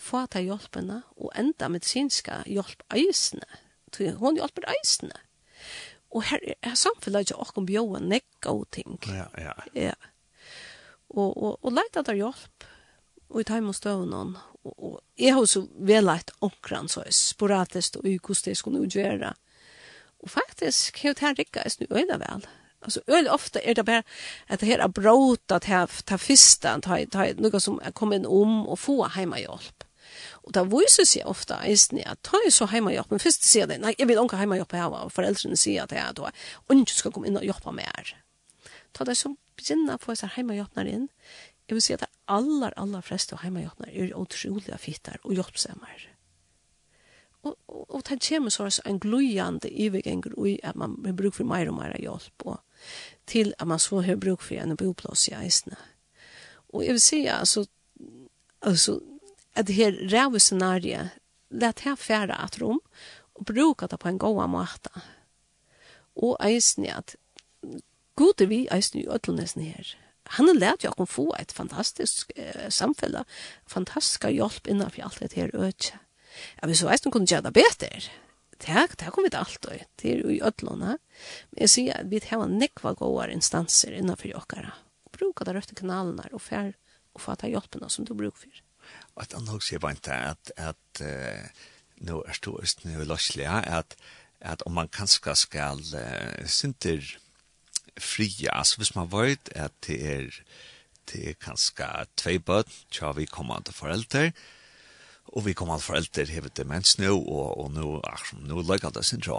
få 0.00 0.24
til 0.32 0.48
hjelpene 0.48 1.02
og 1.20 1.34
enda 1.36 1.68
medisinska 1.68 2.40
hjelp 2.48 2.82
eisene 2.96 3.60
tog 3.92 4.22
hon 4.22 4.38
jo 4.38 4.46
alt 4.46 4.62
eisene. 4.76 5.18
Og 6.10 6.26
her 6.26 6.42
er 6.58 6.78
samfunnet 6.78 7.28
ikke 7.28 7.42
åkken 7.42 7.66
bjøen 7.68 8.08
nekk 8.10 8.48
og 8.50 8.64
ting. 8.74 8.98
Ja, 9.06 9.28
ja. 9.38 9.54
Ja. 9.74 9.94
Og, 11.10 11.34
og, 11.34 11.58
og 11.62 11.74
leit 11.74 11.98
at 11.98 12.06
det 12.06 12.18
hjelp, 12.18 12.66
og 13.30 13.42
i 13.42 13.46
time 13.46 13.70
og 13.70 13.78
støvnen. 13.78 14.36
Og, 14.64 14.72
og 14.74 14.96
jeg 15.18 15.34
har 15.34 15.46
så 15.46 15.64
vel 15.78 16.06
leit 16.06 16.32
omkran 16.42 16.90
så 16.90 17.04
sporatisk 17.14 18.00
og 18.00 18.08
hvordan 18.08 18.50
jeg 18.50 18.58
skulle 18.58 18.86
gjøre. 18.90 19.34
Og 20.20 20.30
faktisk 20.30 20.98
har 21.02 21.14
det 21.14 21.24
her 21.24 21.38
rikket 21.38 21.62
jeg 21.64 21.76
snu 21.76 21.86
øyne 21.90 22.18
vel. 22.20 22.48
Altså, 22.82 23.00
øyne 23.08 23.30
ofte 23.30 23.60
er 23.64 23.74
det 23.74 23.84
bare 23.86 24.02
at 24.48 24.60
det 24.60 24.68
her 24.68 24.80
er 24.80 24.88
brått 24.88 25.52
att 25.52 25.64
ha 25.64 25.86
ta 26.06 26.16
fistan 26.16 26.80
ta 26.80 27.04
ta 27.04 27.32
noe 27.32 27.60
som 27.60 27.80
kommer 27.94 28.16
in 28.16 28.26
om 28.26 28.66
og 28.68 28.78
få 28.78 29.04
hemma 29.04 29.38
hjälp. 29.38 29.84
Og 30.46 30.54
da 30.56 30.64
viser 30.64 31.06
seg 31.08 31.28
ofte 31.28 31.58
eisen 31.66 32.00
at 32.06 32.22
ta 32.26 32.40
så 32.50 32.68
heimahjelpen. 32.70 33.20
Først 33.22 33.44
sier 33.46 33.68
det, 33.68 33.80
nei, 33.82 33.92
jeg 33.98 34.08
vil 34.08 34.20
ikke 34.22 34.40
heimahjelpen 34.40 34.80
her, 34.80 34.96
og 35.04 35.12
foreldrene 35.14 35.58
sier 35.58 35.84
at 35.84 35.94
jeg 35.94 36.02
er 36.02 36.16
da, 36.16 36.30
og 36.66 36.76
ikke 36.76 36.96
skal 36.96 37.14
komme 37.14 37.30
inn 37.30 37.38
og 37.40 37.46
hjelpe 37.46 37.74
mer. 37.76 38.14
Ta 38.96 39.06
det 39.06 39.18
som 39.20 39.36
begynner 39.60 39.98
å 39.98 40.02
få 40.02 40.16
seg 40.18 40.32
heimahjelpen 40.36 40.88
inn. 40.88 41.10
Jeg 41.68 41.76
vil 41.76 41.84
si 41.84 41.94
at 41.94 42.02
det 42.02 42.10
aller, 42.30 42.74
aller 42.80 43.04
fleste 43.04 43.38
heimahjelpen 43.42 43.90
er 43.90 44.16
utrolig 44.18 44.80
fitter 44.82 45.20
og 45.22 45.36
hjelpsemmer. 45.36 46.08
Og, 47.42 47.54
og, 47.68 47.84
og 47.88 48.02
det 48.08 48.18
kommer 48.26 48.52
så 48.52 48.66
en 48.84 48.98
gløyende 49.00 49.70
ivergenger 49.70 50.34
i 50.46 50.58
at 50.66 50.76
man 50.76 50.98
har 51.06 51.14
bruk 51.16 51.38
for 51.38 51.48
mer 51.48 51.70
og 51.70 51.78
mer 51.78 51.94
hjelp, 51.96 52.44
og 52.44 52.58
til 53.30 53.54
at 53.58 53.68
man 53.68 53.80
så 53.80 54.00
har 54.04 54.20
bruk 54.20 54.42
for 54.44 54.60
en 54.60 54.76
boplass 54.76 55.28
i 55.28 55.36
eisene. 55.38 55.78
Og 56.70 56.84
jeg 56.84 56.96
vil 56.96 57.02
si, 57.02 57.20
altså, 57.26 57.64
altså 58.62 58.98
at 59.60 59.68
det 59.68 59.76
her 59.76 59.96
ræve 60.12 60.40
scenariet, 60.40 61.16
let 61.50 61.84
her 61.84 61.94
fære 61.94 62.36
at 62.36 62.60
rom, 62.62 62.80
og 63.34 63.46
bruke 63.46 63.88
det 63.90 63.98
på 64.00 64.08
en 64.08 64.18
god 64.18 64.48
måte. 64.48 64.92
Og 66.16 66.36
eisen 66.44 66.86
at 66.86 67.16
god 68.16 68.40
er 68.40 68.46
vi 68.46 68.66
eisen 68.72 69.00
i 69.00 69.08
ødelnesen 69.08 69.62
her. 69.62 69.96
Han 70.36 70.46
har 70.46 70.58
lært 70.58 70.84
jo 70.84 70.92
å 70.96 71.08
få 71.08 71.30
et 71.38 71.52
fantastisk 71.52 72.30
eh, 72.36 72.68
samfunn, 72.70 73.22
fantastisk 73.66 74.28
hjelp 74.30 74.68
innenfor 74.70 75.08
alt 75.08 75.22
det 75.24 75.38
her 75.38 75.54
øde. 75.54 75.96
Ja, 76.60 76.68
vi 76.68 76.76
så 76.78 76.92
kunne 77.10 77.26
gjøre 77.26 77.48
det 77.48 77.56
bedre. 77.58 78.02
Det, 78.60 78.86
det 79.00 79.10
kommer 79.10 79.30
vi 79.30 79.36
allt 79.36 79.64
och 79.64 79.72
det 79.96 80.10
er 80.12 80.20
jo 80.20 80.30
i 80.30 80.42
ødelene. 80.42 80.98
Men 81.50 81.60
jeg 81.64 81.70
sier 81.70 81.96
at 81.96 82.10
vi 82.10 82.20
har 82.22 82.46
nekva 82.46 82.92
gode 82.94 83.30
instanser 83.32 83.96
innenfor 83.96 84.28
dere. 84.52 84.74
Bruka 85.10 85.44
det 85.44 85.54
røtte 85.56 85.74
kanalene 85.74 86.28
og 86.32 86.42
fære 86.44 86.74
og 87.14 87.20
få 87.24 87.34
ta 87.34 87.48
hjelpene 87.48 87.88
som 87.90 88.04
du 88.04 88.14
bruker 88.14 88.44
for 88.44 88.69
at 89.20 89.36
han 89.36 89.48
også 89.48 89.72
sier 89.72 89.82
vant 89.84 90.08
at, 90.14 90.52
at 90.56 91.02
uh, 91.04 91.66
nå 92.06 92.22
er 92.26 92.36
ståst 92.36 92.86
nå 92.86 93.04
løslig, 93.04 93.46
at, 93.46 93.96
at 94.40 94.64
om 94.66 94.78
man 94.78 94.88
kanskje 94.92 95.36
skal 95.36 95.82
uh, 95.94 96.46
synter 96.48 97.04
fria, 98.00 98.54
altså 98.54 98.80
hvis 98.80 98.94
man 98.96 99.10
vet 99.12 99.52
at 99.54 99.74
det 99.86 99.98
er, 100.14 100.40
det 101.12 101.28
er 101.28 101.42
kanskje 101.42 101.90
tvei 102.16 102.38
bød, 102.38 102.70
så 102.92 103.12
vi 103.12 103.28
kommer 103.28 103.60
til 103.60 103.74
foreldre, 103.74 104.30
og 105.30 105.44
vi 105.46 105.52
kommer 105.52 105.78
til 105.78 105.90
foreldre 105.92 106.26
hevet 106.32 106.56
demens 106.56 106.96
nå, 106.98 107.12
og, 107.18 107.58
og 107.60 107.70
nå, 107.76 108.00
ach, 108.08 108.32
nå 108.34 108.62
løkker 108.62 108.94
det 108.96 109.04
sin 109.06 109.22
tja. 109.22 109.36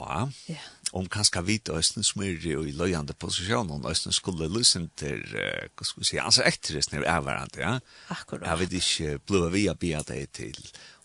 Ja. 0.47 0.55
Yeah 0.55 0.80
om 0.97 1.07
kanskje 1.11 1.43
vi 1.47 1.57
til 1.59 1.79
østene 1.79 2.05
som 2.05 2.23
er 2.25 2.35
i 2.35 2.73
løyende 2.75 3.15
om 3.61 3.87
østene 3.87 4.13
skulle 4.13 4.49
lysen 4.51 4.89
til, 4.99 5.23
uh, 5.35 5.67
hva 5.75 5.87
skal 5.87 6.03
vi 6.03 6.09
si, 6.09 6.19
altså 6.19 6.43
etter 6.43 6.77
ekterisen 6.77 7.01
er 7.01 7.21
hverandre, 7.21 7.61
ja. 7.61 7.73
Akkurat. 8.09 8.47
Jeg 8.47 8.59
vet 8.59 8.77
ikke, 8.81 9.17
ble 9.25 9.49
vi 9.53 9.65
å 9.69 9.75
bia 9.75 10.03
deg 10.03 10.31
til 10.35 10.57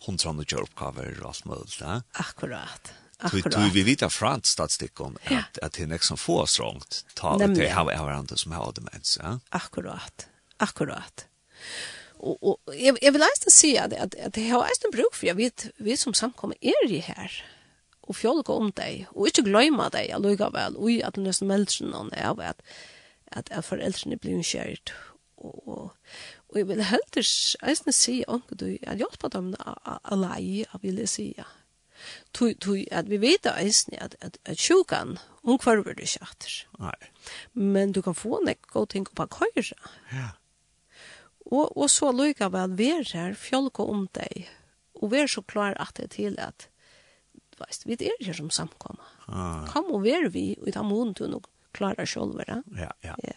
hundrande 0.07 0.47
kjøroppgaver 0.47 1.21
og 1.23 1.33
alt 1.33 1.49
mulig, 1.49 1.81
ja. 1.81 2.01
Akkurat. 2.23 2.93
Akkurat. 3.19 3.55
Du, 3.55 3.71
vi 3.73 3.83
vet 3.87 4.05
av 4.05 4.13
frant 4.13 4.45
statsstikken 4.45 5.17
at, 5.25 5.33
ja. 5.33 5.45
at 5.65 5.79
det 5.79 5.89
er 5.89 6.03
som 6.05 6.19
få 6.21 6.43
strångt 6.51 7.01
ta 7.17 7.37
det 7.41 7.55
til 7.57 7.71
av 7.73 7.89
avvarende 7.89 8.37
som 8.37 8.53
har 8.53 8.75
demens, 8.77 9.17
ja. 9.23 9.39
Akkurat. 9.57 10.29
Akkurat. 10.61 11.27
Og, 12.17 12.37
og 12.41 12.77
jeg, 12.77 12.97
jeg 13.03 13.13
vil 13.13 13.25
eisen 13.25 13.53
si 13.53 13.75
at, 13.81 13.93
at, 13.93 14.17
at 14.21 14.37
jeg 14.41 14.53
har 14.53 14.65
eisen 14.69 14.93
bruk 14.93 15.17
for 15.17 15.29
jeg 15.29 15.39
vet 15.39 15.69
vi 15.85 15.97
som 16.01 16.17
samkommer 16.17 16.57
er 16.61 16.93
i 16.93 17.01
her 17.05 17.33
og 18.07 18.17
fjolka 18.17 18.55
om 18.55 18.71
deg, 18.77 19.07
og 19.15 19.29
ikke 19.31 19.47
gløyma 19.49 19.91
deg 19.95 20.09
jeg 20.09 20.17
allukka 20.19 20.51
vel, 20.55 20.79
og 20.79 21.03
at 21.05 21.19
den 21.19 21.27
nesten 21.27 21.51
meldsen 21.51 21.91
noen, 21.91 22.13
er 22.15 22.31
av 22.31 22.41
at, 22.41 22.63
at, 23.33 23.51
at 23.51 23.67
foreldrene 23.67 24.19
blir 24.21 24.43
kjært. 24.47 24.95
Og, 25.37 25.57
og, 25.69 25.91
og 26.49 26.59
jeg 26.61 26.69
vil 26.71 26.83
heldur 26.87 27.27
eisne 27.69 27.93
si 27.93 28.21
anker 28.29 28.59
du, 28.63 28.69
at 28.87 29.33
dem 29.35 29.55
alai, 29.59 30.65
jeg 30.65 30.83
vil 30.83 31.03
si, 31.11 31.33
ja. 31.39 31.49
Tu 32.37 32.53
tu 32.61 32.75
at 32.93 33.09
vi 33.09 33.17
vet 33.17 33.47
eisne 33.49 33.97
at, 34.03 34.15
at, 34.21 34.37
at 34.45 34.61
sjukan, 34.61 35.17
hon 35.43 35.59
kvarver 35.59 35.97
du 35.97 36.05
kjatter. 36.05 36.67
Nei. 36.79 36.97
Men 37.55 37.93
du 37.93 38.03
kan 38.05 38.15
få 38.15 38.43
nek 38.45 38.69
god 38.73 38.91
ting 38.93 39.07
på 39.09 39.27
køyra. 39.33 39.79
Ja. 40.13 40.29
Og, 41.47 41.77
og 41.77 41.91
så 41.91 42.11
lukka 42.13 42.51
vel, 42.53 42.77
ver 42.79 43.07
her, 43.15 43.35
fjolka 43.35 43.83
om 43.83 44.07
deg, 44.15 44.49
og 44.95 45.11
ver 45.13 45.27
er 45.27 45.31
så 45.31 45.43
klar 45.43 45.77
at 45.81 45.97
det 45.97 46.11
til 46.17 46.37
at, 46.43 46.69
Veist, 47.61 47.87
vi 47.89 47.97
er 47.97 48.17
her 48.21 48.37
som 48.37 48.51
samkomma. 48.53 49.05
Ah. 49.29 49.67
Kom 49.71 49.89
og 49.95 50.03
ver 50.05 50.29
vi, 50.33 50.55
og 50.61 50.69
i 50.69 50.75
den 50.75 50.89
måneden 50.89 51.15
du 51.19 51.27
nok 51.37 51.49
klarer 51.77 52.09
selv, 52.09 52.41
ja? 52.49 52.61
Ja, 52.77 52.91
ja. 53.05 53.15
ja. 53.25 53.37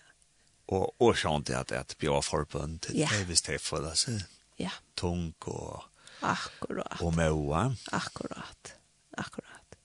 Og, 0.69 0.93
og 1.01 1.15
skjønt 1.17 1.49
at, 1.55 1.71
at 1.73 1.95
bjør 1.99 2.21
forbund 2.21 2.79
til 2.85 2.99
ja. 2.99 3.07
det, 3.11 3.25
hvis 3.29 3.41
det 3.47 3.61
for 3.61 3.81
det, 3.83 4.19
ja. 4.59 4.71
tung 4.97 5.33
og, 5.47 5.87
Akkurat. 6.21 6.99
og 7.01 7.15
møa. 7.15 7.69
Akkurat, 7.95 8.75
akkurat. 9.17 9.77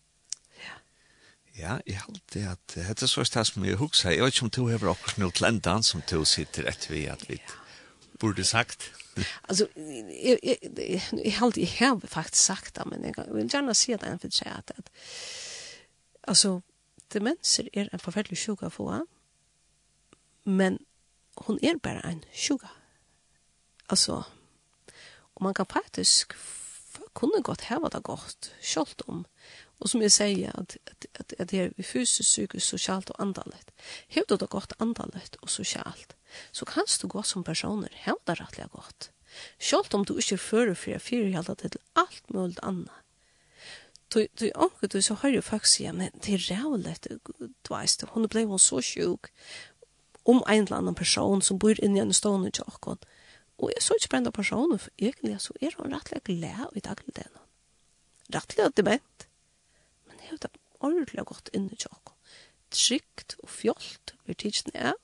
Ja, 0.58 0.74
ja 1.54 1.78
jeg 1.86 1.98
har 1.98 2.10
alltid 2.10 2.48
at, 2.50 2.74
det 2.74 3.02
er 3.02 3.06
så 3.06 3.24
sted 3.24 3.48
som 3.48 3.64
jeg 3.64 3.80
husker, 3.80 4.10
jeg 4.10 4.26
vet 4.26 4.34
ikke 4.34 4.48
om 4.48 4.50
du 4.50 4.66
har 4.68 4.90
akkurat 4.90 5.22
noe 5.22 5.32
til 5.32 5.82
som 5.86 6.04
du 6.10 6.24
sitter 6.24 6.68
etter 6.68 6.92
vi, 6.92 7.06
at 7.06 7.24
vi 7.30 7.40
ja. 7.40 7.56
burde 8.20 8.44
sagt. 8.44 8.90
alltså 9.42 9.66
jag 10.22 10.38
jag 11.24 11.32
har 11.32 11.46
alltid 11.46 11.68
här 11.68 12.06
faktiskt 12.06 12.44
sagt 12.44 12.74
det 12.74 12.84
men 12.86 13.12
jag 13.16 13.34
vill 13.34 13.54
gärna 13.54 13.74
se 13.74 13.94
att 13.94 14.02
en 14.02 14.18
för 14.18 14.30
sig 14.30 14.48
att 14.48 14.90
alltså 16.20 16.62
demenser 17.08 17.68
är 17.72 17.88
en 17.92 17.98
förfärlig 17.98 18.38
sjuka 18.38 18.70
få 18.70 19.06
men 20.42 20.78
hon 21.34 21.58
är 21.62 21.74
bara 21.74 22.00
en 22.00 22.24
sjuka. 22.32 22.70
Alltså 23.86 24.24
och 25.34 25.42
man 25.42 25.54
kan 25.54 25.66
faktiskt 25.66 26.32
kunne 27.12 27.40
godt 27.42 27.60
heva 27.60 27.88
det 27.88 28.00
godt, 28.00 28.50
kjolt 28.60 29.00
om. 29.00 29.24
Och 29.78 29.90
som 29.90 30.02
jag 30.02 30.12
säger 30.12 30.60
att 30.60 30.76
att 30.84 31.06
at, 31.20 31.32
at 31.40 31.48
det 31.48 31.58
är 31.58 31.82
fysiskt 31.82 32.30
psykiskt 32.30 32.68
socialt 32.68 33.10
och 33.10 33.20
andligt. 33.20 33.70
Hävda 34.08 34.36
det 34.36 34.46
godt 34.46 34.72
andligt 34.78 35.34
och 35.34 35.50
socialt 35.50 36.16
så 36.52 36.66
kanst 36.68 37.02
du 37.02 37.08
gå 37.08 37.22
som 37.22 37.44
personer 37.44 37.92
hevda 38.04 38.36
rettelig 38.40 38.70
godt. 38.72 39.10
Sjølt 39.58 39.94
om 39.94 40.04
du 40.06 40.16
ikke 40.18 40.38
fører 40.38 40.76
for 40.78 40.94
jeg 40.94 41.02
fyrer 41.02 41.32
hjelda 41.32 41.56
til 41.58 41.80
alt 41.98 42.30
mulig 42.34 42.60
annet. 42.62 42.92
Du, 44.14 44.20
du 44.38 44.46
anker 44.54 44.90
du 44.92 45.00
så 45.02 45.16
har 45.18 45.32
jo 45.34 45.42
folk 45.42 45.66
igjen, 45.66 45.98
men 45.98 46.10
det 46.22 46.36
er 46.36 46.44
rævlig, 46.52 46.94
du 47.40 47.72
veist, 47.72 48.04
hun 48.14 48.28
ble 48.30 48.44
hun 48.46 48.62
så 48.62 48.78
sjuk 48.84 49.30
om 50.24 50.42
en 50.48 50.64
eller 50.64 50.76
annen 50.76 50.94
person 50.94 51.42
som 51.42 51.58
bor 51.58 51.74
inne 51.82 51.98
i 51.98 52.04
en 52.04 52.14
stående 52.14 52.52
tjokken. 52.54 53.00
Og 53.58 53.70
jeg 53.74 53.82
så 53.82 53.96
ikke 53.98 54.12
brenda 54.14 54.30
personen, 54.34 54.78
for 54.78 54.90
egentlig 54.98 55.40
så 55.42 55.54
er 55.60 55.74
hun 55.78 55.94
rettelig 55.94 56.22
glad 56.26 56.76
i 56.76 56.82
dagligdelen. 56.84 57.42
Rettelig 58.34 58.64
at 58.64 58.76
det 58.76 58.84
bent. 58.84 59.26
Men 60.06 60.18
det 60.18 60.26
er 60.26 60.32
jo 60.32 60.42
det 60.42 60.50
ordentlig 60.80 61.26
godt 61.26 61.50
inne 61.52 61.76
til 61.76 61.92
åkken. 61.92 62.14
Trygt 62.74 63.36
og 63.42 63.50
fjolt, 63.50 64.14
vi 64.26 64.34
tidsen 64.34 64.72
er, 64.74 64.94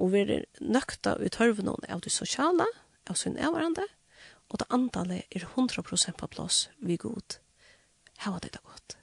og 0.00 0.12
være 0.14 0.42
nøkta 0.60 1.16
ut 1.20 1.38
hørvenon 1.40 1.86
av 1.88 2.02
det 2.04 2.12
sosiale, 2.14 2.66
av 3.10 3.18
sin 3.20 3.38
avvarande, 3.38 3.86
og 4.50 4.62
det 4.62 4.70
antallet 4.74 5.28
er 5.30 5.46
100% 5.46 6.16
på 6.18 6.28
plass 6.32 6.68
vi 6.80 6.96
god. 6.96 7.38
Hava 8.24 8.40
det 8.42 8.54
da 8.56 8.64
godt. 8.64 8.96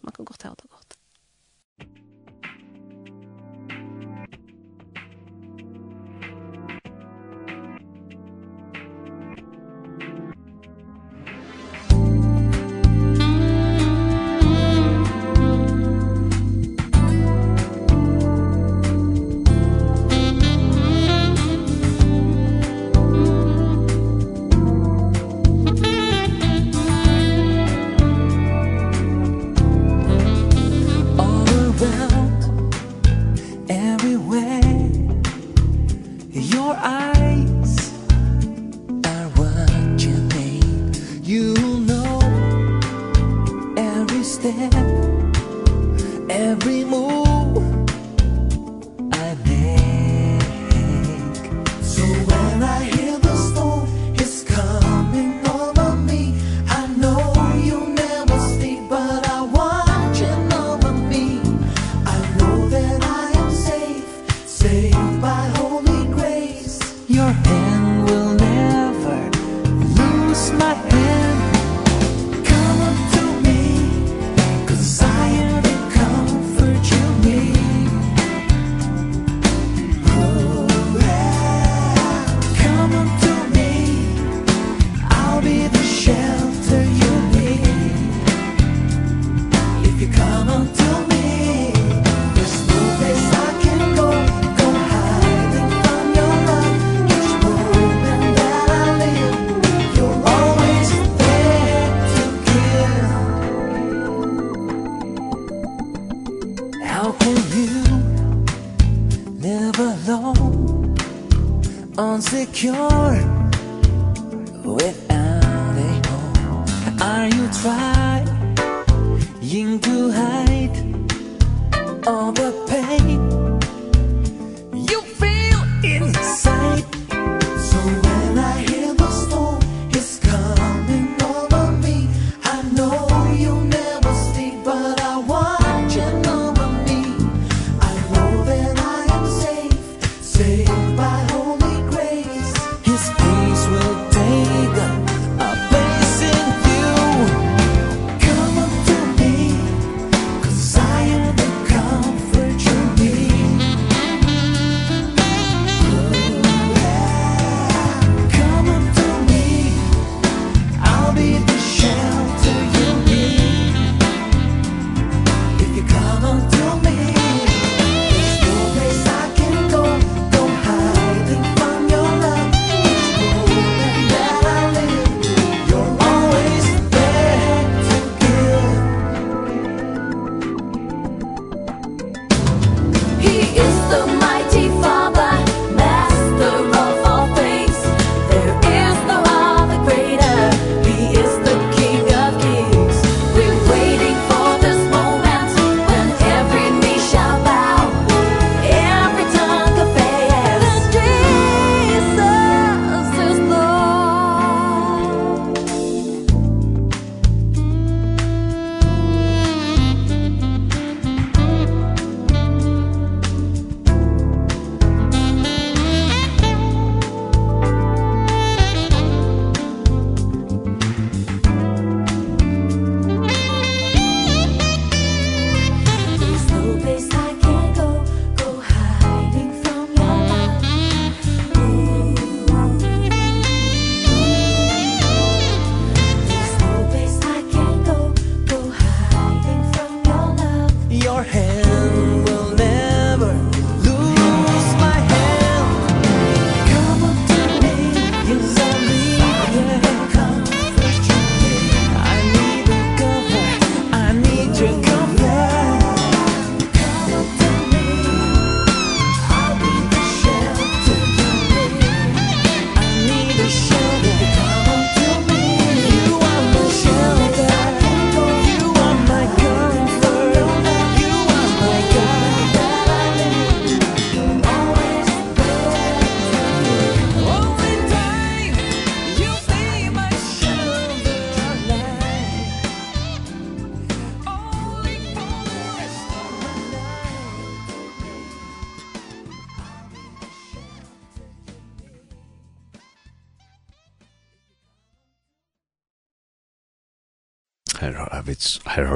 Man 0.00 0.14
kan 0.14 0.28
godt 0.28 0.46
ha 0.46 0.54
det 0.58 0.70
godt. 0.70 0.98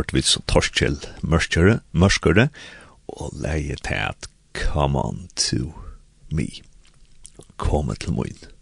hørt 0.06 0.14
vi 0.14 0.22
så 0.22 0.40
torskjell 0.46 1.00
mørkere, 1.26 1.80
mørkere, 1.92 2.48
og 3.08 3.32
leie 3.34 3.74
til 3.82 3.94
at 3.94 4.28
come 4.54 4.98
on 4.98 5.28
to 5.34 5.74
me, 6.30 6.46
komme 7.56 7.94
til 7.98 8.14
møyne. 8.14 8.55